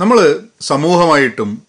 നമ്മൾ 0.00 0.18
സമൂഹമായിട്ടും 0.60 1.62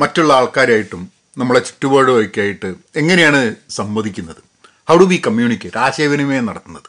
മറ്റുള്ള 0.00 0.32
ആൾക്കാരായിട്ടും 0.32 1.12
നമ്മളെ 1.38 1.60
ചുറ്റുപാടുമൊക്കെ 1.60 2.40
ആയിട്ട് 2.40 2.74
എങ്ങനെയാണ് 2.96 3.56
സംവദിക്കുന്നത്? 3.70 4.40
ഹൗ 4.88 4.96
ഡു 4.96 5.04
ബി 5.04 5.22
കമ്മ്യൂണിക്കേറ്റ് 5.26 5.76
ആശയവിനിമയം 5.76 6.46
നടത്തുന്നത്. 6.46 6.88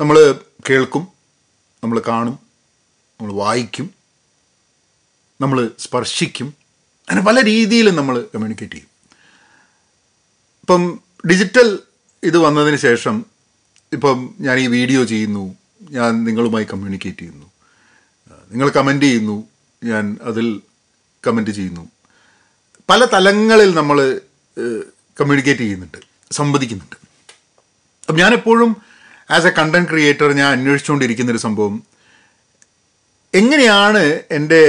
നമ്മൾ 0.00 0.34
കേൾക്കും 0.70 1.08
നമ്മൾ 1.84 2.02
കാണും 2.08 2.38
നമ്മൾ 3.20 3.32
വായിക്കും 3.32 3.90
നമ്മൾ 5.40 5.70
സ്പർശിക്കും. 5.78 6.54
അങ്ങനെ 7.08 7.26
പല 7.26 7.42
രീതിയിലും 7.42 7.96
നമ്മൾ 7.96 8.16
കമ്മ്യൂണിക്കേറ്റ് 8.34 8.74
ചെയ്യും. 8.74 8.90
ഇപ്പം 10.62 11.00
ഡിജിറ്റൽ 11.30 11.78
ഇത് 12.22 12.38
വന്നതിന് 12.38 12.76
ശേഷം 12.76 13.24
ഇപ്പം 13.92 14.34
ഞാൻ 14.40 14.58
ഈ 14.58 14.66
വീഡിയോ 14.66 15.04
ചെയ്യുന്നു 15.04 15.56
ഞാൻ 15.90 16.24
നിങ്ങളുമായി 16.24 16.64
കമ്മ്യൂണിക്കേറ്റ് 16.64 17.18
ചെയ്യുന്നു. 17.18 17.49
നിങ്ങൾ 18.50 18.68
കമന്റ് 18.68 19.04
ചെയ്യുന്നു. 19.04 19.36
ഞാൻ 19.84 20.18
അതിൽ 20.22 20.60
കമന്റ് 21.26 21.50
ചെയ്യുന്നു. 21.50 21.84
പല 22.88 23.04
തലങ്ങളിൽ 23.04 23.74
നമ്മൾ 23.74 24.20
കമ്മ്യൂണിക്കേറ്റ് 25.20 25.60
ചെയ്യുന്നുണ്ട് 25.60 25.98
സംവദിക്കുന്നുണ്ട്. 26.32 26.96
അപ്പം 28.08 28.20
ഞാനെപ്പോഴും 28.20 28.70
ആസ് 29.30 29.46
എ 29.46 29.50
കണ്ടന്റ് 29.50 29.90
ക്രിയേറ്റർ 29.90 30.32
ഞാൻ 30.32 30.52
അന്വേഷിച്ചുകൊണ്ടിരിക്കുന്നൊരു 30.52 31.38
സംഭവം. 31.38 31.82
എങ്ങനെയാണ് 33.34 34.04
എന്റെ 34.30 34.62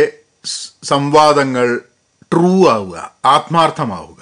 സംവാദങ്ങൾ 0.83 1.81
ട്രൂ 2.33 2.67
ആവുക 2.69 2.97
ആത്മാർത്ഥമാവുക? 3.25 4.21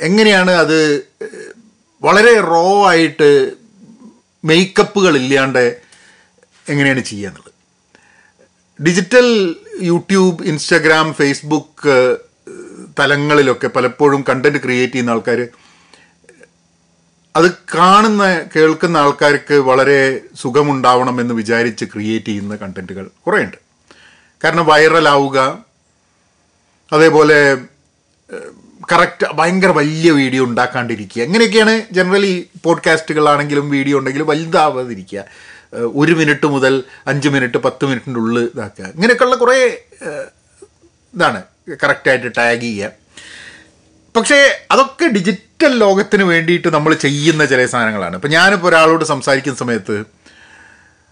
എങ്ങനെയാണ് 0.00 0.50
അത് 0.50 0.78
വളരെ 2.02 2.34
റോ 2.40 2.66
ആയിട്ട് 2.88 3.52
മേക്കപ്പുകൾ 4.44 5.16
ഇല്ലാണ്ട് 5.16 5.64
എങ്ങനെയാണ് 6.68 7.00
ചെയ്യുക 7.00 7.28
എന്നുള്ളത്? 7.28 7.49
ഡിജിറ്റൽ 8.86 9.56
യൂട്യൂബ് 9.80 10.44
ഇൻസ്റ്റഗ്രാം 10.44 11.14
ഫേസ്ബുക്ക് 11.14 12.16
തലങ്ങളിലൊക്കെ 12.98 13.68
പലപ്പോഴും 13.68 14.24
കണ്ടന്റ് 14.28 14.62
ക്രിയേറ്റ് 14.62 14.92
ചെയ്യുന്ന 14.92 15.10
ആൾക്കാർ 15.10 15.48
അത് 17.36 17.52
കാണുന്ന 17.74 18.40
കേൾക്കുന്ന 18.56 18.96
ആൾക്കാർക്ക് 18.96 19.54
വളരെ 19.54 20.20
സുഖമുണ്ടാവണമെന്ന് 20.40 21.34
വിചാരിച്ച് 21.34 21.84
ക്രിയേറ്റ് 21.84 22.26
ചെയ്യുന്ന 22.26 22.56
കണ്ടന്റുകൾ 22.56 23.10
കുറേയുണ്ട്. 23.26 23.56
കാരണം 24.44 24.66
വൈറലാവുക 24.66 25.64
അതേപോലെ 26.92 27.56
കറക്റ്റ് 28.92 29.26
ഭയങ്കര 29.34 29.68
വലിയ 29.68 30.10
വീഡിയോ 30.10 30.44
ഉണ്ടാക്കാണ്ടിരിക്കുക. 30.44 31.22
അങ്ങനെയൊക്കെയാണ് 31.22 31.82
ജനറലി 31.92 32.50
പോഡ്കാസ്റ്റുകളാണെങ്കിലും 32.62 33.70
വീഡിയോ 33.70 33.98
ഉണ്ടെങ്കിലും 33.98 34.26
വലുതാവാതിരിക്കുക. 34.26 35.24
ഒരു 35.72 36.12
മിനിറ്റ് 36.12 36.46
മുതൽ 36.46 36.74
അഞ്ച് 37.06 37.28
മിനിറ്റ് 37.28 37.58
പത്ത് 37.58 37.84
മിനിറ്റിന്റെ 37.84 38.20
ഉള്ളിൽ 38.20 38.50
ഇതാക്കുക. 38.54 38.86
ഇങ്ങനെയൊക്കെയുള്ള 38.96 39.36
കുറേ 39.36 39.56
ഇതാണ് 41.14 41.42
കറക്റ്റായിട്ട് 41.82 42.30
ടാഗ് 42.38 42.60
ചെയ്യുക. 42.60 42.92
പക്ഷേ 44.16 44.38
അതൊക്കെ 44.70 45.06
ഡിജിറ്റൽ 45.16 45.78
ലോകത്തിന് 45.78 46.22
വേണ്ടിയിട്ട് 46.22 46.68
നമ്മൾ 46.68 46.94
ചെയ്യുന്ന 46.94 47.44
ചില 47.44 47.66
സാധനങ്ങളാണ്. 47.66 48.14
ഇപ്പം 48.14 48.30
ഞാനിപ്പോൾ 48.30 48.68
ഒരാളോട് 48.68 49.04
സംസാരിക്കുന്ന 49.04 49.58
സമയത്ത് 49.58 49.96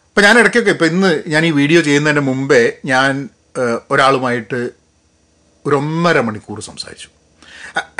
ഇപ്പം 0.08 0.22
ഞാൻ 0.22 0.38
ഇടയ്ക്കൊക്കെ 0.38 0.70
ഇപ്പം 0.70 0.86
ഇന്ന് 0.86 1.22
ഞാൻ 1.26 1.46
ഈ 1.46 1.50
വീഡിയോ 1.50 1.80
ചെയ്യുന്നതിന് 1.80 2.20
മുമ്പേ 2.20 2.72
ഞാൻ 2.84 3.28
ഒരാളുമായിട്ട് 3.90 4.60
ഒരു 5.66 5.74
ഒന്നര 5.74 6.18
മണിക്കൂർ 6.20 6.60
സംസാരിച്ചു. 6.60 7.08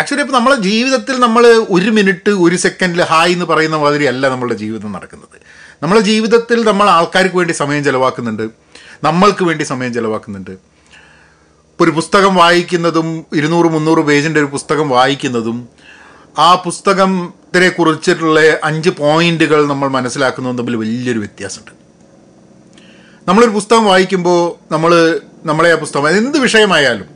ആക്ച്വലി 0.01 0.23
ഇപ്പോൾ 0.25 0.37
നമ്മളെ 0.37 0.57
ജീവിതത്തിൽ 0.57 1.17
നമ്മൾ 1.21 1.45
ഒരു 1.71 1.91
മിനിറ്റ് 1.91 2.31
ഒരു 2.31 2.57
സെക്കൻഡിൽ 2.57 3.03
ഹായ് 3.03 3.33
എന്ന് 3.33 3.45
പറയുന്ന 3.45 3.77
മാതിരി 3.77 4.05
അല്ല 4.05 4.29
നമ്മളുടെ 4.29 4.55
ജീവിതം 4.55 4.93
നടക്കുന്നത്. 4.93 5.37
നമ്മളെ 5.83 6.01
ജീവിതത്തിൽ 6.01 6.65
നമ്മൾ 6.65 6.91
ആൾക്കാർക്ക് 6.91 7.37
വേണ്ടി 7.37 7.53
സമയം 7.53 7.85
ചിലവാക്കുന്നുണ്ട്. 7.85 8.51
നമ്മൾക്ക് 9.05 9.45
വേണ്ടി 9.45 9.65
സമയം 9.65 9.95
ചിലവാക്കുന്നുണ്ട്. 9.95 10.51
ഇപ്പോൾ 10.51 11.85
ഒരു 11.85 11.91
പുസ്തകം 11.91 12.35
വായിക്കുന്നതും 12.35 13.27
ഇരുന്നൂറ് 13.35 13.67
മുന്നൂറ് 13.67 13.99
പേജിന്റെ 13.99 14.41
ഒരു 14.41 14.47
പുസ്തകം 14.47 14.89
വായിക്കുന്നതും 14.89 15.69
ആ 16.39 16.55
പുസ്തകത്തിനെ 16.55 17.69
കുറിച്ചിട്ടുള്ള 17.69 18.41
അഞ്ച് 18.65 18.91
പോയിന്റുകൾ 18.91 19.67
നമ്മൾ 19.67 19.89
മനസ്സിലാക്കുന്നതും 19.89 20.59
തമ്മിൽ 20.59 20.77
വലിയൊരു 20.77 21.19
വ്യത്യാസമുണ്ട്. 21.19 21.73
നമ്മളൊരു 23.29 23.51
പുസ്തകം 23.51 23.85
വായിക്കുമ്പോൾ 23.85 24.73
നമ്മൾ 24.73 25.21
നമ്മളെ 25.45 25.73
ആ 25.73 25.75
പുസ്തകം 25.75 26.09
എന്ത് 26.09 26.39
വിഷയമായാലും 26.39 27.07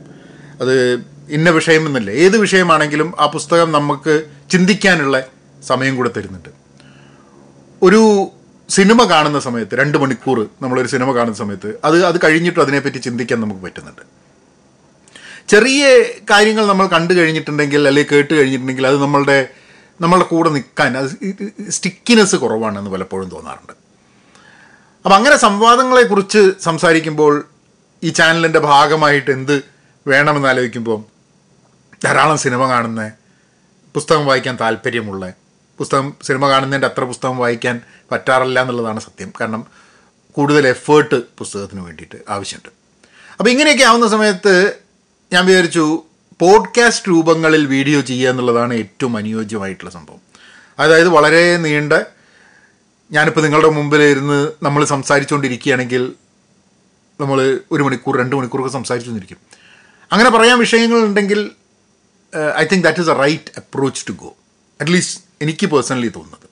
അത് 0.61 0.93
ഇന്ന 1.29 1.49
വിഷയം 1.49 1.87
എന്നല്ല 1.87 2.11
ഏത് 2.11 2.37
വിഷയമാണെങ്കിലും 2.37 3.13
ആ 3.19 3.25
പുസ്തകം 3.25 3.71
നമുക്ക് 3.71 4.25
ചിന്തിക്കാനുള്ള 4.51 5.23
സമയം 5.67 5.95
കൂടെ 5.95 6.09
തരുന്നുണ്ട്. 6.17 6.49
ഒരു 7.81 8.31
സിനിമ 8.75 9.03
കാണുന്ന 9.11 9.39
സമയത്ത് 9.39 9.73
രണ്ട് 9.81 9.97
മണിക്കൂർ 9.97 10.37
നമ്മളൊരു 10.61 10.89
സിനിമ 10.93 11.09
കാണുന്ന 11.15 11.37
സമയത്ത് 11.37 11.69
അത് 11.87 11.97
അത് 12.05 12.17
കഴിഞ്ഞിട്ട് 12.23 12.59
അതിനെപ്പറ്റി 12.59 12.97
ചിന്തിക്കാൻ 12.97 13.39
നമുക്ക് 13.41 13.61
പറ്റുന്നുണ്ട്. 13.61 14.03
ചെറിയ 15.49 15.83
കാര്യങ്ങൾ 16.31 16.65
നമ്മൾ 16.65 16.85
കണ്ടു 16.87 17.13
കഴിഞ്ഞിട്ടുണ്ടെങ്കിൽ 17.13 17.87
അല്ലെങ്കിൽ 17.87 18.11
കേട്ട് 18.13 18.33
കഴിഞ്ഞിട്ടുണ്ടെങ്കിൽ 18.33 18.87
അത് 18.87 18.97
നമ്മളുടെ 19.01 19.37
നമ്മളുടെ 20.01 20.25
കൂടെ 20.25 20.49
നിൽക്കാൻ 20.49 20.91
അത് 20.97 21.07
സ്റ്റിക്കിനെസ് 21.69 22.35
കുറവാണെന്ന് 22.35 22.91
പലപ്പോഴും 22.91 23.29
തോന്നാറുണ്ട്. 23.29 23.73
അപ്പം 25.05 25.15
അങ്ങനെ 25.15 25.37
സംവാദങ്ങളെക്കുറിച്ച് 25.37 26.41
സംസാരിക്കുമ്പോൾ 26.61 27.33
ഈ 28.03 28.09
ചാനലിന്റെ 28.19 28.59
ഭാഗമായിട്ട് 28.59 29.31
എന്ത് 29.31 29.55
വേണമെന്ന് 30.07 30.49
ആലോചിക്കുമ്പോൾ 30.49 30.99
ധാരാളം 32.05 32.37
സിനിമ 32.37 32.63
കാണുന്ന 32.69 33.01
പുസ്തകം 33.95 34.25
വായിക്കാൻ 34.25 34.55
താല്പര്യമുള്ള 34.61 35.23
പുസ്തകം 35.79 36.07
സിനിമ 36.23 36.43
കാണുന്നതിന്റെ 36.49 36.87
അത്ര 36.87 37.03
പുസ്തകം 37.03 37.37
വായിക്കാൻ 37.37 37.75
പറ്റാറില്ല 38.13 38.61
എന്നുള്ളതാണ് 38.63 38.99
സത്യം. 39.07 39.29
കാരണം 39.41 39.61
കൂടുതൽ 40.37 40.63
എഫേർട്ട് 40.67 41.17
പുസ്തകത്തിന് 41.39 41.81
വേണ്ടിയിട്ട് 41.87 42.17
ആവശ്യമുണ്ട്. 42.29 42.71
അപ്പോൾ 43.39 43.49
ഇങ്ങനെയൊക്കെ 43.49 43.85
ആവുന്ന 43.89 44.07
സമയത്ത് 44.15 44.53
ഞാൻ 45.33 45.43
വിചാരിച്ചു 45.45 45.85
പോഡ്കാസ്റ്റ് 46.41 47.09
രൂപങ്ങളിൽ 47.09 47.63
വീഡിയോ 47.65 47.99
ചെയ്യുക 48.09 48.29
എന്നുള്ളതാണ് 48.29 48.73
ഏറ്റവും 48.73 49.13
അനുയോജ്യമായിട്ടുള്ള 49.17 49.91
സംഭവം. 49.91 50.21
അതായത് 50.79 51.09
വളരെ 51.17 51.43
നീണ്ട 51.57 51.93
ഞാനിപ്പോൾ 53.11 53.41
നിങ്ങളുടെ 53.41 53.69
മുമ്പിൽ 53.69 54.01
ഇരുന്ന് 54.03 54.39
നമ്മൾ 54.63 54.81
സംസാരിച്ചുകൊണ്ടിരിക്കുകയാണെങ്കിൽ 54.85 56.03
നമ്മൾ 57.19 57.39
ഒരു 57.71 57.83
മണിക്കൂർ 57.83 58.13
രണ്ട് 58.19 58.35
മണിക്കൂറൊക്കെ 58.35 58.71
സംസാരിച്ചുകൊണ്ടിരിക്കും 58.73 59.39
അങ്ങനെ 60.11 60.29
പറയാൻ 60.29 60.57
വിഷയങ്ങളുണ്ടെങ്കിൽ 60.59 61.39
I 62.57 62.63
think 62.71 62.83
that 62.83 62.99
is 62.99 63.09
a 63.09 63.13
right 63.13 63.51
approach 63.57 64.01
to 64.07 64.13
go 64.13 64.29
at least 64.79 65.21
എനിക്ക് 65.41 65.67
പേഴ്സണലി 65.67 66.07
തോന്നുന്നത്. 66.07 66.42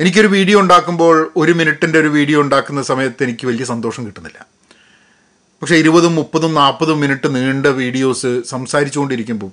എനിക്കൊരു 0.00 0.26
വീഡിയോ 0.26 0.60
ഉണ്ടാക്കുമ്പോൾ 0.60 1.16
ഒരു 1.36 1.52
മിനിറ്റിന്റെ 1.52 1.98
ഒരു 1.98 2.08
വീഡിയോ 2.08 2.38
ഉണ്ടാക്കുന്ന 2.44 2.82
സമയത്ത് 2.82 3.24
എനിക്ക് 3.26 3.46
വലിയ 3.46 3.64
സന്തോഷം 3.64 4.02
കിട്ടുന്നില്ല. 4.06 4.38
പക്ഷേ 5.60 5.76
ഇരുപതും 5.76 6.14
മുപ്പതും 6.14 6.54
നാൽപ്പതും 6.54 7.00
മിനിറ്റ് 7.00 7.28
നീണ്ട 7.34 7.66
വീഡിയോസ് 7.66 8.30
സംസാരിച്ചുകൊണ്ടിരിക്കുമ്പോൾ 8.52 9.52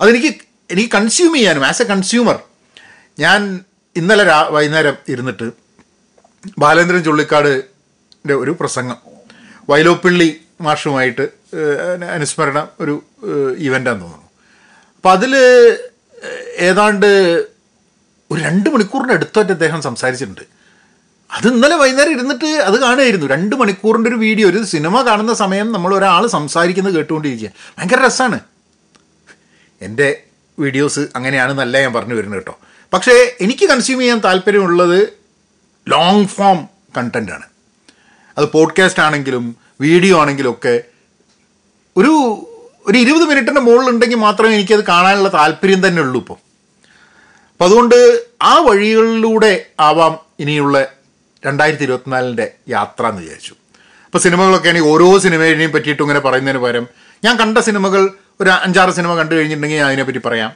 അതെനിക്ക് 0.00 0.30
എനിക്ക് 0.72 0.90
കൺസ്യൂം 0.96 1.32
ചെയ്യാനും 1.36 1.64
ആസ് 1.66 1.82
എ 1.82 1.86
കൺസ്യൂമർ 1.92 2.36
ഞാൻ 3.18 3.40
ഇന്നലെ 3.96 4.24
രാ 4.24 4.38
വൈകുന്നേരം 4.56 4.96
ഇരുന്നിട്ട് 5.08 5.46
ബാലേന്ദ്രൻ 6.58 7.02
ചുള്ളിക്കാടിന്റെ 7.04 8.34
ഒരു 8.34 8.52
പ്രസംഗം 8.60 8.98
വൈലോപ്പിള്ളി 9.70 10.28
മാഷുമായിട്ട് 10.60 11.24
അനുസ്മരണം 12.16 12.68
ഒരു 12.80 12.94
ഇവന്റാന്ന് 13.58 14.04
തോന്നുന്നു. 14.04 14.28
അപ്പം 14.96 15.12
അതിൽ 15.12 15.34
ഏതാണ്ട് 16.68 17.10
ഒരു 18.30 18.40
രണ്ട് 18.40 18.70
മണിക്കൂറിന്റെ 18.70 19.14
അടുത്തായിട്ട് 19.14 19.52
അദ്ദേഹം 19.52 19.82
സംസാരിച്ചിട്ടുണ്ട്. 19.82 20.40
അത് 21.30 21.48
ഇന്നലെ 21.48 21.76
വൈകുന്നേരം 21.76 22.12
ഇരുന്നിട്ട് 22.12 22.46
അത് 22.46 22.80
കാണുമായിരുന്നു 22.80 23.26
രണ്ട് 23.26 23.56
മണിക്കൂറിന്റെ 23.56 24.10
ഒരു 24.10 24.16
വീഡിയോ 24.16 24.48
ഒരു 24.48 24.64
സിനിമ 24.64 25.02
കാണുന്ന 25.02 25.34
സമയം 25.34 25.72
നമ്മൾ 25.72 25.94
ഒരാൾ 25.94 26.26
സംസാരിക്കുന്നത് 26.26 26.94
കേട്ടുകൊണ്ടിരിക്കുക. 26.94 27.50
ഭയങ്കര 27.78 28.06
രസമാണ് 28.06 28.40
എന്റെ 29.82 30.22
വീഡിയോസ് 30.58 31.00
അങ്ങനെയാണെന്നല്ല 31.16 31.80
ഞാൻ 31.80 31.92
പറഞ്ഞു 31.92 32.14
വരുന്നത് 32.14 32.38
കേട്ടോ. 32.38 32.58
പക്ഷേ 32.92 33.36
എനിക്ക് 33.40 33.68
കൺസ്യൂം 33.68 34.00
ചെയ്യാൻ 34.00 34.18
താല്പര്യമുള്ളത് 34.18 35.12
ലോങ് 35.88 36.26
ഫോം 36.26 36.68
കണ്ടന്റാണ് 36.96 37.44
അത് 38.38 38.48
പോഡ്കാസ്റ്റ് 38.48 39.02
ആണെങ്കിലും 39.02 39.56
വീഡിയോ 39.80 40.20
ആണെങ്കിലും 40.20 40.50
ഒക്കെ 40.50 40.82
ഒരു 41.96 42.12
ഒരു 42.86 42.98
ഇരുപത് 42.98 43.22
മിനിറ്റിന്റെ 43.22 43.60
മുകളിലുണ്ടെങ്കിൽ 43.60 44.16
മാത്രമേ 44.16 44.54
എനിക്കത് 44.54 44.84
കാണാനുള്ള 44.84 45.28
താല്പര്യം 45.28 45.88
തന്നെ 45.88 46.02
ഉള്ളൂ 46.02 46.38
അപ്പം 47.64 47.72
അതുകൊണ്ട് 47.72 48.26
ആ 48.42 48.58
വഴികളിലൂടെ 48.60 49.66
ആവാം 49.80 50.18
ഇനിയുള്ള 50.40 50.86
രണ്ടായിരത്തി 51.44 51.84
ഇരുപത്തിനാലിന്റെ 51.84 52.52
യാത്ര 52.68 53.06
എന്ന് 53.06 53.22
വിചാരിച്ചു. 53.22 53.54
അപ്പോൾ 54.06 54.18
സിനിമകളൊക്കെ 54.18 54.68
ആണെങ്കിൽ 54.68 54.88
ഓരോ 54.88 55.18
സിനിമയെയും 55.18 55.72
പറ്റിയിട്ടും 55.72 56.04
ഇങ്ങനെ 56.04 56.20
പറയുന്നതിന് 56.20 56.58
പകരം 56.64 56.86
ഞാൻ 57.24 57.36
കണ്ട 57.36 57.58
സിനിമകൾ 57.58 58.02
ഒരു 58.40 58.50
അഞ്ചാറ് 58.50 58.90
സിനിമ 58.90 59.14
കണ്ടു 59.14 59.34
കഴിഞ്ഞിട്ടുണ്ടെങ്കിൽ 59.34 59.78
ഞാൻ 59.78 59.86
അതിനെപ്പറ്റി 59.86 60.18
പറയാം. 60.18 60.52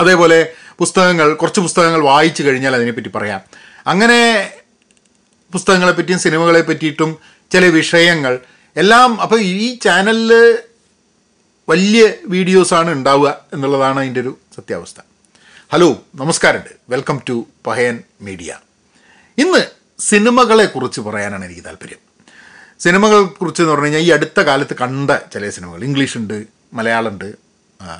അതേപോലെ 0.00 0.52
പുസ്തകങ്ങൾ 0.78 1.34
കുറച്ച് 1.34 1.60
പുസ്തകങ്ങൾ 1.60 2.00
വായിച്ചു 2.00 2.42
കഴിഞ്ഞാൽ 2.42 2.76
അതിനെപ്പറ്റി 2.76 3.08
പറയാം. 3.08 3.40
അങ്ങനെ 3.86 4.52
പുസ്തകങ്ങളെ 5.52 5.92
പറ്റിയും 5.92 6.18
സിനിമകളെ 6.18 6.60
പറ്റിയിട്ടും 6.60 7.18
ചില 7.50 7.64
വിഷയങ്ങൾ 7.66 8.38
എല്ലാം 8.76 9.20
അപ്പോൾ 9.20 9.40
ഈ 9.40 9.78
ചാനലിൽ 9.78 10.58
വലിയ 11.68 12.12
വീഡിയോസാണ് 12.26 12.90
ഉണ്ടാവുക 12.90 13.40
എന്നുള്ളതാണ് 13.52 14.00
അതിന്റെ 14.00 14.20
ഒരു 14.20 14.38
സത്യാവസ്ഥ. 14.56 15.00
ഹലോ 15.74 16.02
നമസ്കാരമുണ്ട്. 16.14 16.68
വെൽക്കം 16.88 17.20
ടു 17.28 17.46
പഹയൻ 17.66 17.98
മീഡിയ 18.20 18.58
ഇന്ന് 19.38 19.60
സിനിമകളെ 19.98 20.64
കുറിച്ച് 20.64 21.00
പറയാനാണ് 21.00 21.44
എനിക്ക് 21.44 21.62
താല്പര്യം. 21.64 22.00
സിനിമകളെ 22.80 23.22
കുറിച്ച് 23.22 23.62
എന്ന് 23.62 23.72
പറഞ്ഞു 23.72 23.84
കഴിഞ്ഞാൽ 23.84 24.02
ഈ 24.02 24.10
അടുത്ത 24.10 24.40
കാലത്ത് 24.40 24.76
കണ്ട 24.76 25.10
ചില 25.32 25.50
സിനിമകൾ. 25.50 25.84
ഇംഗ്ലീഷ് 25.84 26.18
ഉണ്ട് 26.18 26.44
മലയാളം 26.72 27.08
ഉണ്ട് 27.08 27.34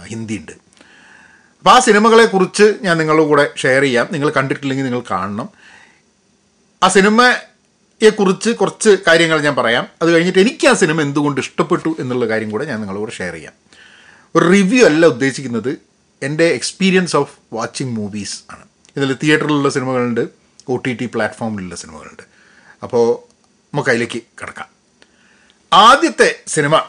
ഹിന്ദി 0.06 0.36
ഉണ്ട് 0.36 0.52
അപ്പോൾ 0.52 1.70
ആ 1.70 1.78
സിനിമകളെക്കുറിച്ച് 1.78 2.74
ഞാൻ 2.82 2.98
നിങ്ങളുടെ 2.98 3.24
കൂടെ 3.24 3.50
ഷെയർ 3.56 3.82
ചെയ്യാം. 3.82 4.08
നിങ്ങൾ 4.12 4.30
കണ്ടിട്ടില്ലെങ്കിൽ 4.30 4.84
നിങ്ങൾ 4.84 5.02
കാണണം. 5.10 5.48
ആ 6.82 6.88
സിനിമയെക്കുറിച്ച് 6.88 8.50
കുറച്ച് 8.50 8.96
കാര്യങ്ങൾ 9.06 9.40
ഞാൻ 9.40 9.56
പറയാം. 9.56 9.88
അത് 10.02 10.10
കഴിഞ്ഞിട്ട് 10.10 10.38
എനിക്ക് 10.38 10.68
ആ 10.68 10.72
സിനിമ 10.72 11.00
എന്തുകൊണ്ട് 11.02 11.40
ഇഷ്ടപ്പെട്ടു 11.40 11.96
എന്നുള്ള 11.98 12.28
കാര്യം 12.28 12.50
കൂടെ 12.50 12.64
ഞാൻ 12.64 12.80
നിങ്ങളോട് 12.80 13.12
ഷെയർ 13.12 13.32
ചെയ്യാം. 13.32 13.52
ഒരു 14.36 14.44
റിവ്യൂ 14.44 14.84
അല്ല 14.84 15.06
ഉദ്ദേശിക്കുന്നത്. 15.06 15.91
എന്റെ 16.22 16.44
എക്സ്പീരിയൻസ് 16.44 17.16
ഓഫ് 17.16 17.38
വാച്ചിങ് 17.52 17.96
മൂവീസ് 17.96 18.42
ആണ്. 18.50 18.64
ഇതിൽ 18.96 19.16
തിയേറ്ററിലുള്ള 19.22 19.68
സിനിമകളുണ്ട് 19.68 20.28
ഒ 20.68 20.76
ടി 20.76 20.94
ടി 20.94 21.06
പ്ലാറ്റ്ഫോമിലുള്ള 21.06 21.74
സിനിമകളുണ്ട്. 21.74 22.22
അപ്പോൾ 22.82 23.32
നമുക്ക് 23.74 23.90
അതിലേക്ക് 23.90 24.22
കിടക്കാം. 24.40 24.68
ആദ്യത്തെ 25.72 26.40
സിനിമ 26.46 26.82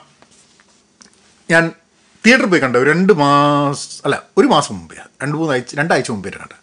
ഞാൻ 1.52 1.72
തിയേറ്ററിൽ 2.26 2.50
പോയി 2.50 2.62
കണ്ട 2.62 2.78
രണ്ട് 2.78 3.14
മാസം 3.14 4.02
അല്ല 4.06 4.24
ഒരു 4.38 4.48
മാസം 4.48 4.78
മുമ്പേ. 4.78 4.96
രണ്ട് 4.96 5.36
മൂന്ന് 5.38 5.54
ആഴ്ച 5.54 5.76
രണ്ടാഴ്ച 5.76 6.12
മുമ്പേ 6.12 6.30
കണ്ട 6.30 6.54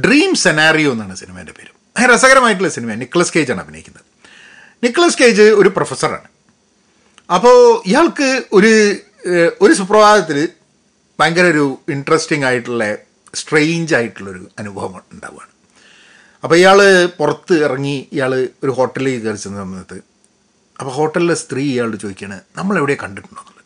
ഡ്രീം 0.00 0.34
സെനാറിയോ 0.34 0.92
എന്നാണ് 0.92 1.16
സിനിമേന്റെ 1.16 1.52
പേര്. 1.52 1.68
രസകരമായിട്ടുള്ള 2.14 2.70
സിനിമയാണ്. 2.70 3.00
നിക്ലസ് 3.00 3.32
കേജ് 3.36 3.52
ആണ് 3.52 3.60
അഭിനയിക്കുന്നത്. 3.60 4.04
നിക്ലസ് 4.84 5.18
കേജ് 5.18 5.42
ഒരു 5.42 5.68
പ്രൊഫസറാണ് 5.68 6.28
അപ്പോൾ 7.34 7.82
ഇയാൾക്ക് 7.86 8.44
ഒരു 8.52 8.96
ഒരു 9.60 9.72
സുപ്രഭാതത്തിൽ 9.72 10.48
ഭയങ്കര 11.18 11.46
ഒരു 11.54 11.64
ഇൻട്രസ്റ്റിംഗ് 11.94 12.46
ആയിട്ടുള്ള 12.48 12.84
സ്ട്രെയിഞ്ച് 13.40 13.94
ആയിട്ടുള്ളൊരു 13.98 14.42
അനുഭവം 14.60 14.94
ഉണ്ടാവുകയാണ്. 15.12 15.52
അപ്പോൾ 16.44 16.56
ഇയാൾ 16.56 16.78
പുറത്ത് 17.18 17.54
ഇറങ്ങി 17.66 17.96
ഇയാൾ 18.16 18.32
ഒരു 18.64 18.72
ഹോട്ടലിൽ 18.78 19.14
കയറി 19.24 19.40
ചെന്ന 19.44 19.58
സമയത്ത് 19.64 19.98
അപ്പോൾ 20.80 20.92
ഹോട്ടലിലെ 20.98 21.34
സ്ത്രീ 21.34 21.64
ഇയാളോട് 21.74 21.96
ചോദിക്കുകയാണ് 22.04 22.38
നമ്മൾ 22.58 22.74
എവിടെ 22.80 22.94
കണ്ടിട്ടുണ്ടോ? 23.02 23.40
എന്നുള്ളത്. 23.40 23.64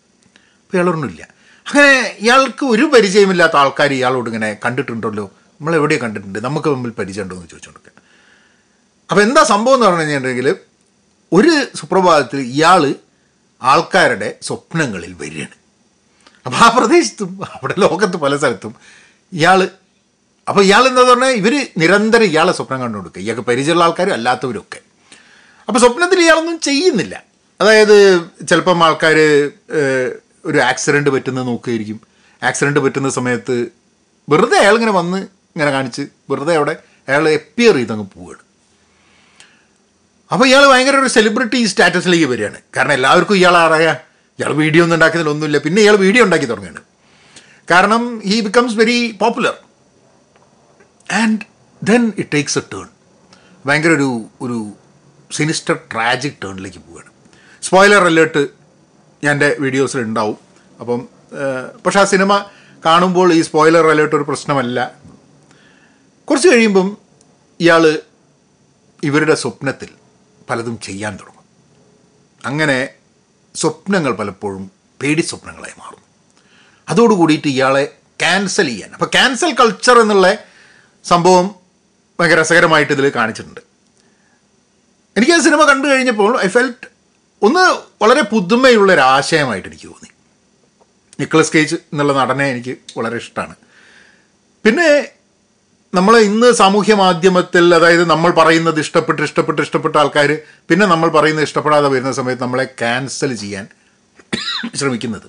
അപ്പോൾ 0.63 0.77
ഇയാൾ 0.77 0.89
ഒന്നുമില്ല 0.95 1.23
അങ്ങനെ 1.67 1.93
ഇയാൾക്ക് 2.25 2.65
ഒരു 2.75 2.85
പരിചയമില്ലാത്ത 2.95 3.57
ആൾക്കാർ 3.63 3.93
ഇയാളോട് 3.99 4.29
ഇങ്ങനെ 4.31 4.51
കണ്ടിട്ടുണ്ടല്ലോ. 4.65 5.27
നമ്മൾ 5.61 5.75
എവിടെ 5.79 5.97
കണ്ടിട്ടുണ്ട്? 6.05 6.39
നമുക്ക് 6.47 6.69
തമ്മിൽ 6.75 6.93
പരിചയമുണ്ടോ 7.01 7.37
എന്ന് 7.37 7.49
ചോദിച്ചുകൊണ്ടൊക്കെ 7.53 7.93
അപ്പോൾ 9.11 9.23
എന്താ 9.23 9.43
സംഭവം 9.53 9.77
എന്ന് 9.77 9.87
പറഞ്ഞു 9.87 10.03
കഴിഞ്ഞിട്ടുണ്ടെങ്കിൽ 10.03 10.49
ഒരു 11.33 11.53
സുപ്രഭാതത്തിൽ 11.79 12.41
ഇയാൾ 12.55 12.83
ആൾക്കാരുടെ 13.63 14.29
സ്വപ്നങ്ങളിൽ 14.49 15.15
വരികയാണ്. 15.23 15.58
അപ്പോൾ 16.47 16.59
ആ 16.65 16.69
പ്രദേശത്തും 16.79 17.31
അവിടെ 17.55 17.75
ലോകത്ത് 17.85 18.17
പല 18.17 18.37
സ്ഥലത്തും 18.37 18.75
ഇയാൾ 19.33 19.61
അപ്പോൾ 20.49 20.63
ഇയാൾ 20.63 20.83
എന്താ 20.89 21.03
പറഞ്ഞാൽ 21.03 21.33
ഇവർ 21.41 21.55
നിരന്തരം 21.79 22.25
ഇയാളെ 22.25 22.53
സ്വപ്നം 22.53 22.81
കണ്ടുകൊടുക്കുക. 22.81 23.23
ഇയാൾക്ക് 23.23 23.45
പരിചയമുള്ള 23.49 23.85
ആൾക്കാരും 23.85 24.13
അല്ലാത്തവരൊക്കെ. 24.13 24.81
അപ്പോൾ 25.69 25.79
സ്വപ്നത്തിൽ 25.79 26.21
ഇയാളൊന്നും 26.21 26.61
ചെയ്യുന്നില്ല. 26.61 27.23
അതായത് 27.61 27.97
ചിലപ്പം 28.49 28.85
ആൾക്കാർ 28.85 29.17
ഒരു 30.49 30.59
ആക്സിഡന്റ് 30.59 31.11
പറ്റുന്നത് 31.11 31.47
നോക്കുകയായിരിക്കും. 31.47 31.99
ആക്സിഡന്റ് 32.43 32.81
പറ്റുന്ന 32.81 33.09
സമയത്ത് 33.11 33.57
വെറുതെ 34.33 34.57
അയാൾ 34.59 34.75
ഇങ്ങനെ 34.75 34.93
വന്ന് 34.93 35.19
ഇങ്ങനെ 35.55 35.71
കാണിച്ച് 35.71 36.03
വെറുതെ 36.31 36.55
അവിടെ 36.57 36.75
അയാൾ 37.09 37.29
എപ്പിയർ 37.29 37.75
ചെയ്തങ്ങ് 37.75 38.07
പോവുകയാണ്. 38.15 38.43
അപ്പോൾ 40.33 40.47
ഇയാൾ 40.47 40.65
ഭയങ്കര 40.71 40.97
ഒരു 40.97 41.07
സെലിബ്രിറ്റി 41.07 41.65
സ്റ്റാറ്റസിലേക്ക് 41.65 42.27
വരികയാണ്. 42.33 42.59
കാരണം 42.77 42.93
എല്ലാവർക്കും 42.93 43.37
ഇയാൾ 43.37 43.57
അറിയാം. 43.57 43.97
ഇയാൾ 44.39 44.53
വീഡിയോ 44.53 44.83
ഒന്നും 44.85 44.97
ഉണ്ടാക്കുന്നതിൽ 44.97 45.31
ഒന്നുമില്ല. 45.33 45.59
പിന്നെ 45.59 45.83
ഇയാൾ 45.83 45.97
വീഡിയോ 45.97 46.25
ഉണ്ടാക്കി 46.25 46.45
തുടങ്ങുകയാണ്. 46.45 46.83
കാരണം 47.71 48.19
he 48.21 48.41
becomes 48.41 48.77
very 48.77 49.19
popular 49.23 49.55
and 51.13 51.41
then 51.83 52.13
it 52.19 52.29
takes 52.35 52.59
a 52.59 52.63
turn 52.75 52.89
ഭയങ്കര 53.67 53.91
ഒരു 53.91 54.11
ഒരു 54.41 54.73
സിനിസ്റ്റർ 55.33 55.79
ട്രാജിക് 55.93 56.39
ടേണിലേക്ക് 56.45 56.79
പോവുകയാണ്. 56.79 57.11
സ്പോയിലർ 57.63 58.05
അലേർട്ട് 58.07 58.49
എന്റെ 59.23 59.57
വീഡിയോസിൽ 59.61 60.01
ഉണ്ടാവും. 60.01 60.39
അപ്പം 60.81 61.09
പക്ഷെ 61.87 62.01
ആ 62.01 62.05
സിനിമ 62.05 62.47
കാണുമ്പോൾ 62.87 63.33
ഈ 63.33 63.41
സ്പോയിലർ 63.43 63.87
അലേർട്ട് 63.91 64.17
ഒരു 64.17 64.23
പ്രശ്നമല്ല. 64.23 64.95
കുറച്ച് 66.25 66.49
കഴിയുമ്പം 66.49 66.99
ഇയാൾ 67.61 67.99
ഇവരുടെ 69.03 69.35
സ്വപ്നത്തിൽ 69.35 69.91
പലതും 70.51 70.81
ചെയ്യാൻ 70.81 71.17
തുടങ്ങും. 71.17 71.45
അങ്ങനെ 72.47 72.98
സ്വപ്നങ്ങൾ 73.61 74.13
പലപ്പോഴും 74.21 74.65
പേടി 75.03 75.23
സ്വപ്നങ്ങളായി 75.31 75.77
മാറുന്നു 75.83 76.07
അതോടുകൂടിയിട്ട് 76.89 77.49
ഇയാളെ 77.55 77.85
ക്യാൻസൽ 78.23 78.67
ചെയ്യാൻ. 78.73 78.91
അപ്പോൾ 78.97 79.09
ക്യാൻസൽ 79.17 79.51
കൾച്ചർ 79.61 79.97
എന്നുള്ള 80.05 80.29
സംഭവം 81.05 81.47
ഭയങ്കര 82.19 82.39
രസകരമായിട്ട് 82.41 82.93
ഇതിൽ 82.93 83.07
കാണിച്ചിട്ടുണ്ട്. 83.17 83.61
എനിക്ക് 85.17 85.33
ആ 85.37 85.39
സിനിമ 85.47 85.61
കണ്ടു 85.71 85.87
കഴിഞ്ഞപ്പോൾ 85.89 86.33
ഐ 86.45 86.49
ഫെൽറ്റ് 86.57 86.87
ഒന്ന് 87.43 87.65
വളരെ 88.03 88.23
പുതുമയുള്ള 88.33 88.91
ഒരു 88.97 89.05
ആശയമായിട്ട് 89.15 89.69
എനിക്ക് 89.69 89.89
തോന്നി. 89.89 90.11
നിക്കളസ് 91.21 91.53
കേജ് 91.55 91.77
എന്നുള്ള 91.93 92.13
നടനെ 92.21 92.47
എനിക്ക് 92.55 92.75
വളരെ 92.99 93.17
ഇഷ്ടമാണ്. 93.23 93.55
പിന്നെ 94.65 94.89
നമ്മൾ 95.97 96.15
ഇന്ന് 96.29 96.49
സാമൂഹ്യ 96.53 96.95
മാധ്യമത്തിൽ 96.95 97.75
അതായത് 97.75 98.05
നമ്മൾ 98.11 98.31
പറയുന്നത് 98.39 98.79
ഇഷ്ടപ്പെട്ട് 98.81 99.23
ഇഷ്ടപ്പെട്ട് 99.23 99.61
ഇഷ്ടപ്പെട്ട 99.63 99.97
ആൾക്കാർ 99.97 100.31
പിന്നെ 100.71 100.87
നമ്മൾ 100.87 101.09
പറയുന്നത് 101.09 101.47
ഇഷ്ടപ്പെടാതെ 101.49 101.89
വരുന്ന 101.95 102.13
സമയത്ത് 102.13 102.43
നമ്മളെ 102.43 102.67
ക്യാൻസൽ 102.83 103.35
ചെയ്യാൻ 103.43 103.67
ശ്രമിക്കുന്നത്. 104.75 105.29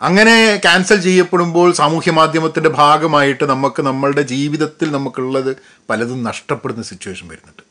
അങ്ങനെ 0.00 0.36
ക്യാൻസൽ 0.64 0.98
ചെയ്യപ്പെടുമ്പോൾ 1.00 1.68
സാമൂഹ്യ 1.80 2.12
മാധ്യമത്തിന്റെ 2.12 2.70
ഭാഗമായിട്ട് 2.82 3.44
നമുക്ക് 3.52 3.82
നമ്മളുടെ 3.82 4.22
ജീവിതത്തിൽ 4.32 4.88
നമുക്കുള്ളത് 4.96 5.52
പലതും 5.90 6.22
നഷ്ടപ്പെടുന്ന 6.28 6.82
സിറ്റുവേഷൻ 6.82 7.28
വരുന്നുണ്ട്. 7.28 7.62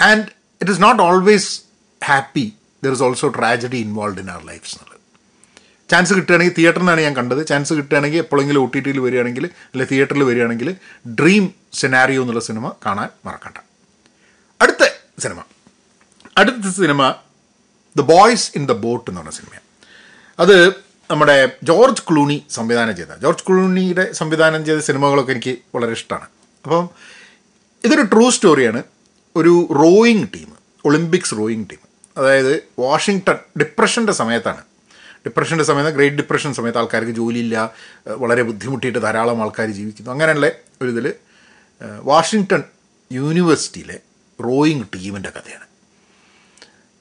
And 0.00 0.26
it 0.60 0.72
is 0.72 0.82
not 0.82 1.02
always 1.02 1.50
happy 2.02 2.46
there 2.84 2.92
is 2.92 3.02
also 3.02 3.28
tragedy 3.38 3.80
involve 3.86 4.20
in 4.24 4.30
our 4.30 4.44
lifes 4.52 4.74
എന്നുള്ളത്. 4.76 4.95
ചാൻസ് 5.90 6.14
കിട്ടുകയാണെങ്കിൽ 6.14 6.54
തിയേറ്ററിൽ 6.58 6.80
നിന്നാണ് 6.80 7.00
ഞാൻ 7.00 7.16
കണ്ടത്. 7.16 7.46
ചാൻസ് 7.46 7.72
കിട്ടുകയാണെങ്കിൽ 7.74 8.18
എപ്പോഴെങ്കിലും 8.18 8.60
ഒ 8.60 8.64
ടി 8.64 8.80
ടിയിൽ 8.80 9.00
വരികയാണെങ്കിൽ 9.00 9.44
അല്ലെങ്കിൽ 9.44 9.90
തിയേറ്ററിൽ 9.90 10.22
വരികയാണെങ്കിൽ 10.22 10.76
ഡ്രീം 11.06 11.54
സെനാരിയോ 11.72 12.20
എന്നുള്ള 12.20 12.40
സിനിമ 12.40 12.72
കാണാൻ 12.86 13.08
മറക്കണ്ട. 13.24 13.58
അടുത്ത 14.62 14.88
സിനിമ. 15.18 15.42
അടുത്ത 16.38 16.70
cinema 16.70 17.14
the 17.96 18.00
boys 18.00 18.52
in 18.56 18.66
the 18.66 18.72
boat 18.72 19.10
എന്ന് 19.10 19.20
പറഞ്ഞ 19.20 19.30
സിനിമയാണ്. 19.30 19.62
അത് 20.38 20.70
നമ്മുടെ 21.10 21.52
ജോർജ് 21.62 22.02
ക്ലൂണി 22.10 22.44
സംവിധാനം 22.50 22.96
ചെയ്ത. 22.96 23.08
ജോർജ് 23.22 23.44
ക്ലൂണിയുടെ 23.48 24.12
സംവിധാനം 24.12 24.64
ചെയ്ത 24.64 24.78
സിനിമകളൊക്കെ 24.78 25.32
എനിക്ക് 25.32 25.58
വളരെ 25.74 25.92
ഇഷ്ടമാണ്. 25.92 26.26
അപ്പം 26.64 26.90
ഇതൊരു 27.84 28.02
ട്രൂ 28.02 28.30
സ്റ്റോറിയാണ് 28.30 28.82
ഒരു 29.36 29.68
rowing 29.72 30.26
team 30.34 30.52
Olympics 30.84 31.34
rowing 31.38 31.64
team 31.70 31.78
അതായത് 32.16 32.62
വാഷിങ്ടൺ 32.78 33.36
ഡിപ്രഷന്റെ 33.58 34.12
സമയത്താണ് 34.12 34.62
ഡിപ്രഷന്റെ 35.26 35.64
സമയത്ത് 35.64 35.90
ഗ്രേറ്റ് 35.90 36.16
ഡിപ്രഷൻ 36.16 36.54
സമയത്ത് 36.54 36.78
ആൾക്കാർക്ക് 36.78 37.10
ജോലിയില്ല 37.10 37.70
വളരെ 38.22 38.42
ബുദ്ധിമുട്ടിയിട്ട് 38.42 38.98
ധാരാളം 38.98 39.42
ആൾക്കാർ 39.42 39.68
ജീവിക്കുന്നു. 39.70 40.10
അങ്ങനെയുള്ള 40.10 40.50
ഒരു 40.82 40.90
ഇതിൽ 40.90 41.12
വാഷിങ്ടൺ 42.02 42.62
യൂണിവേഴ്സിറ്റിയിലെ 43.12 43.98
റോയിങ് 44.44 44.84
ടീമിന്റെ 44.94 45.32
കഥയാണ്. 45.36 45.66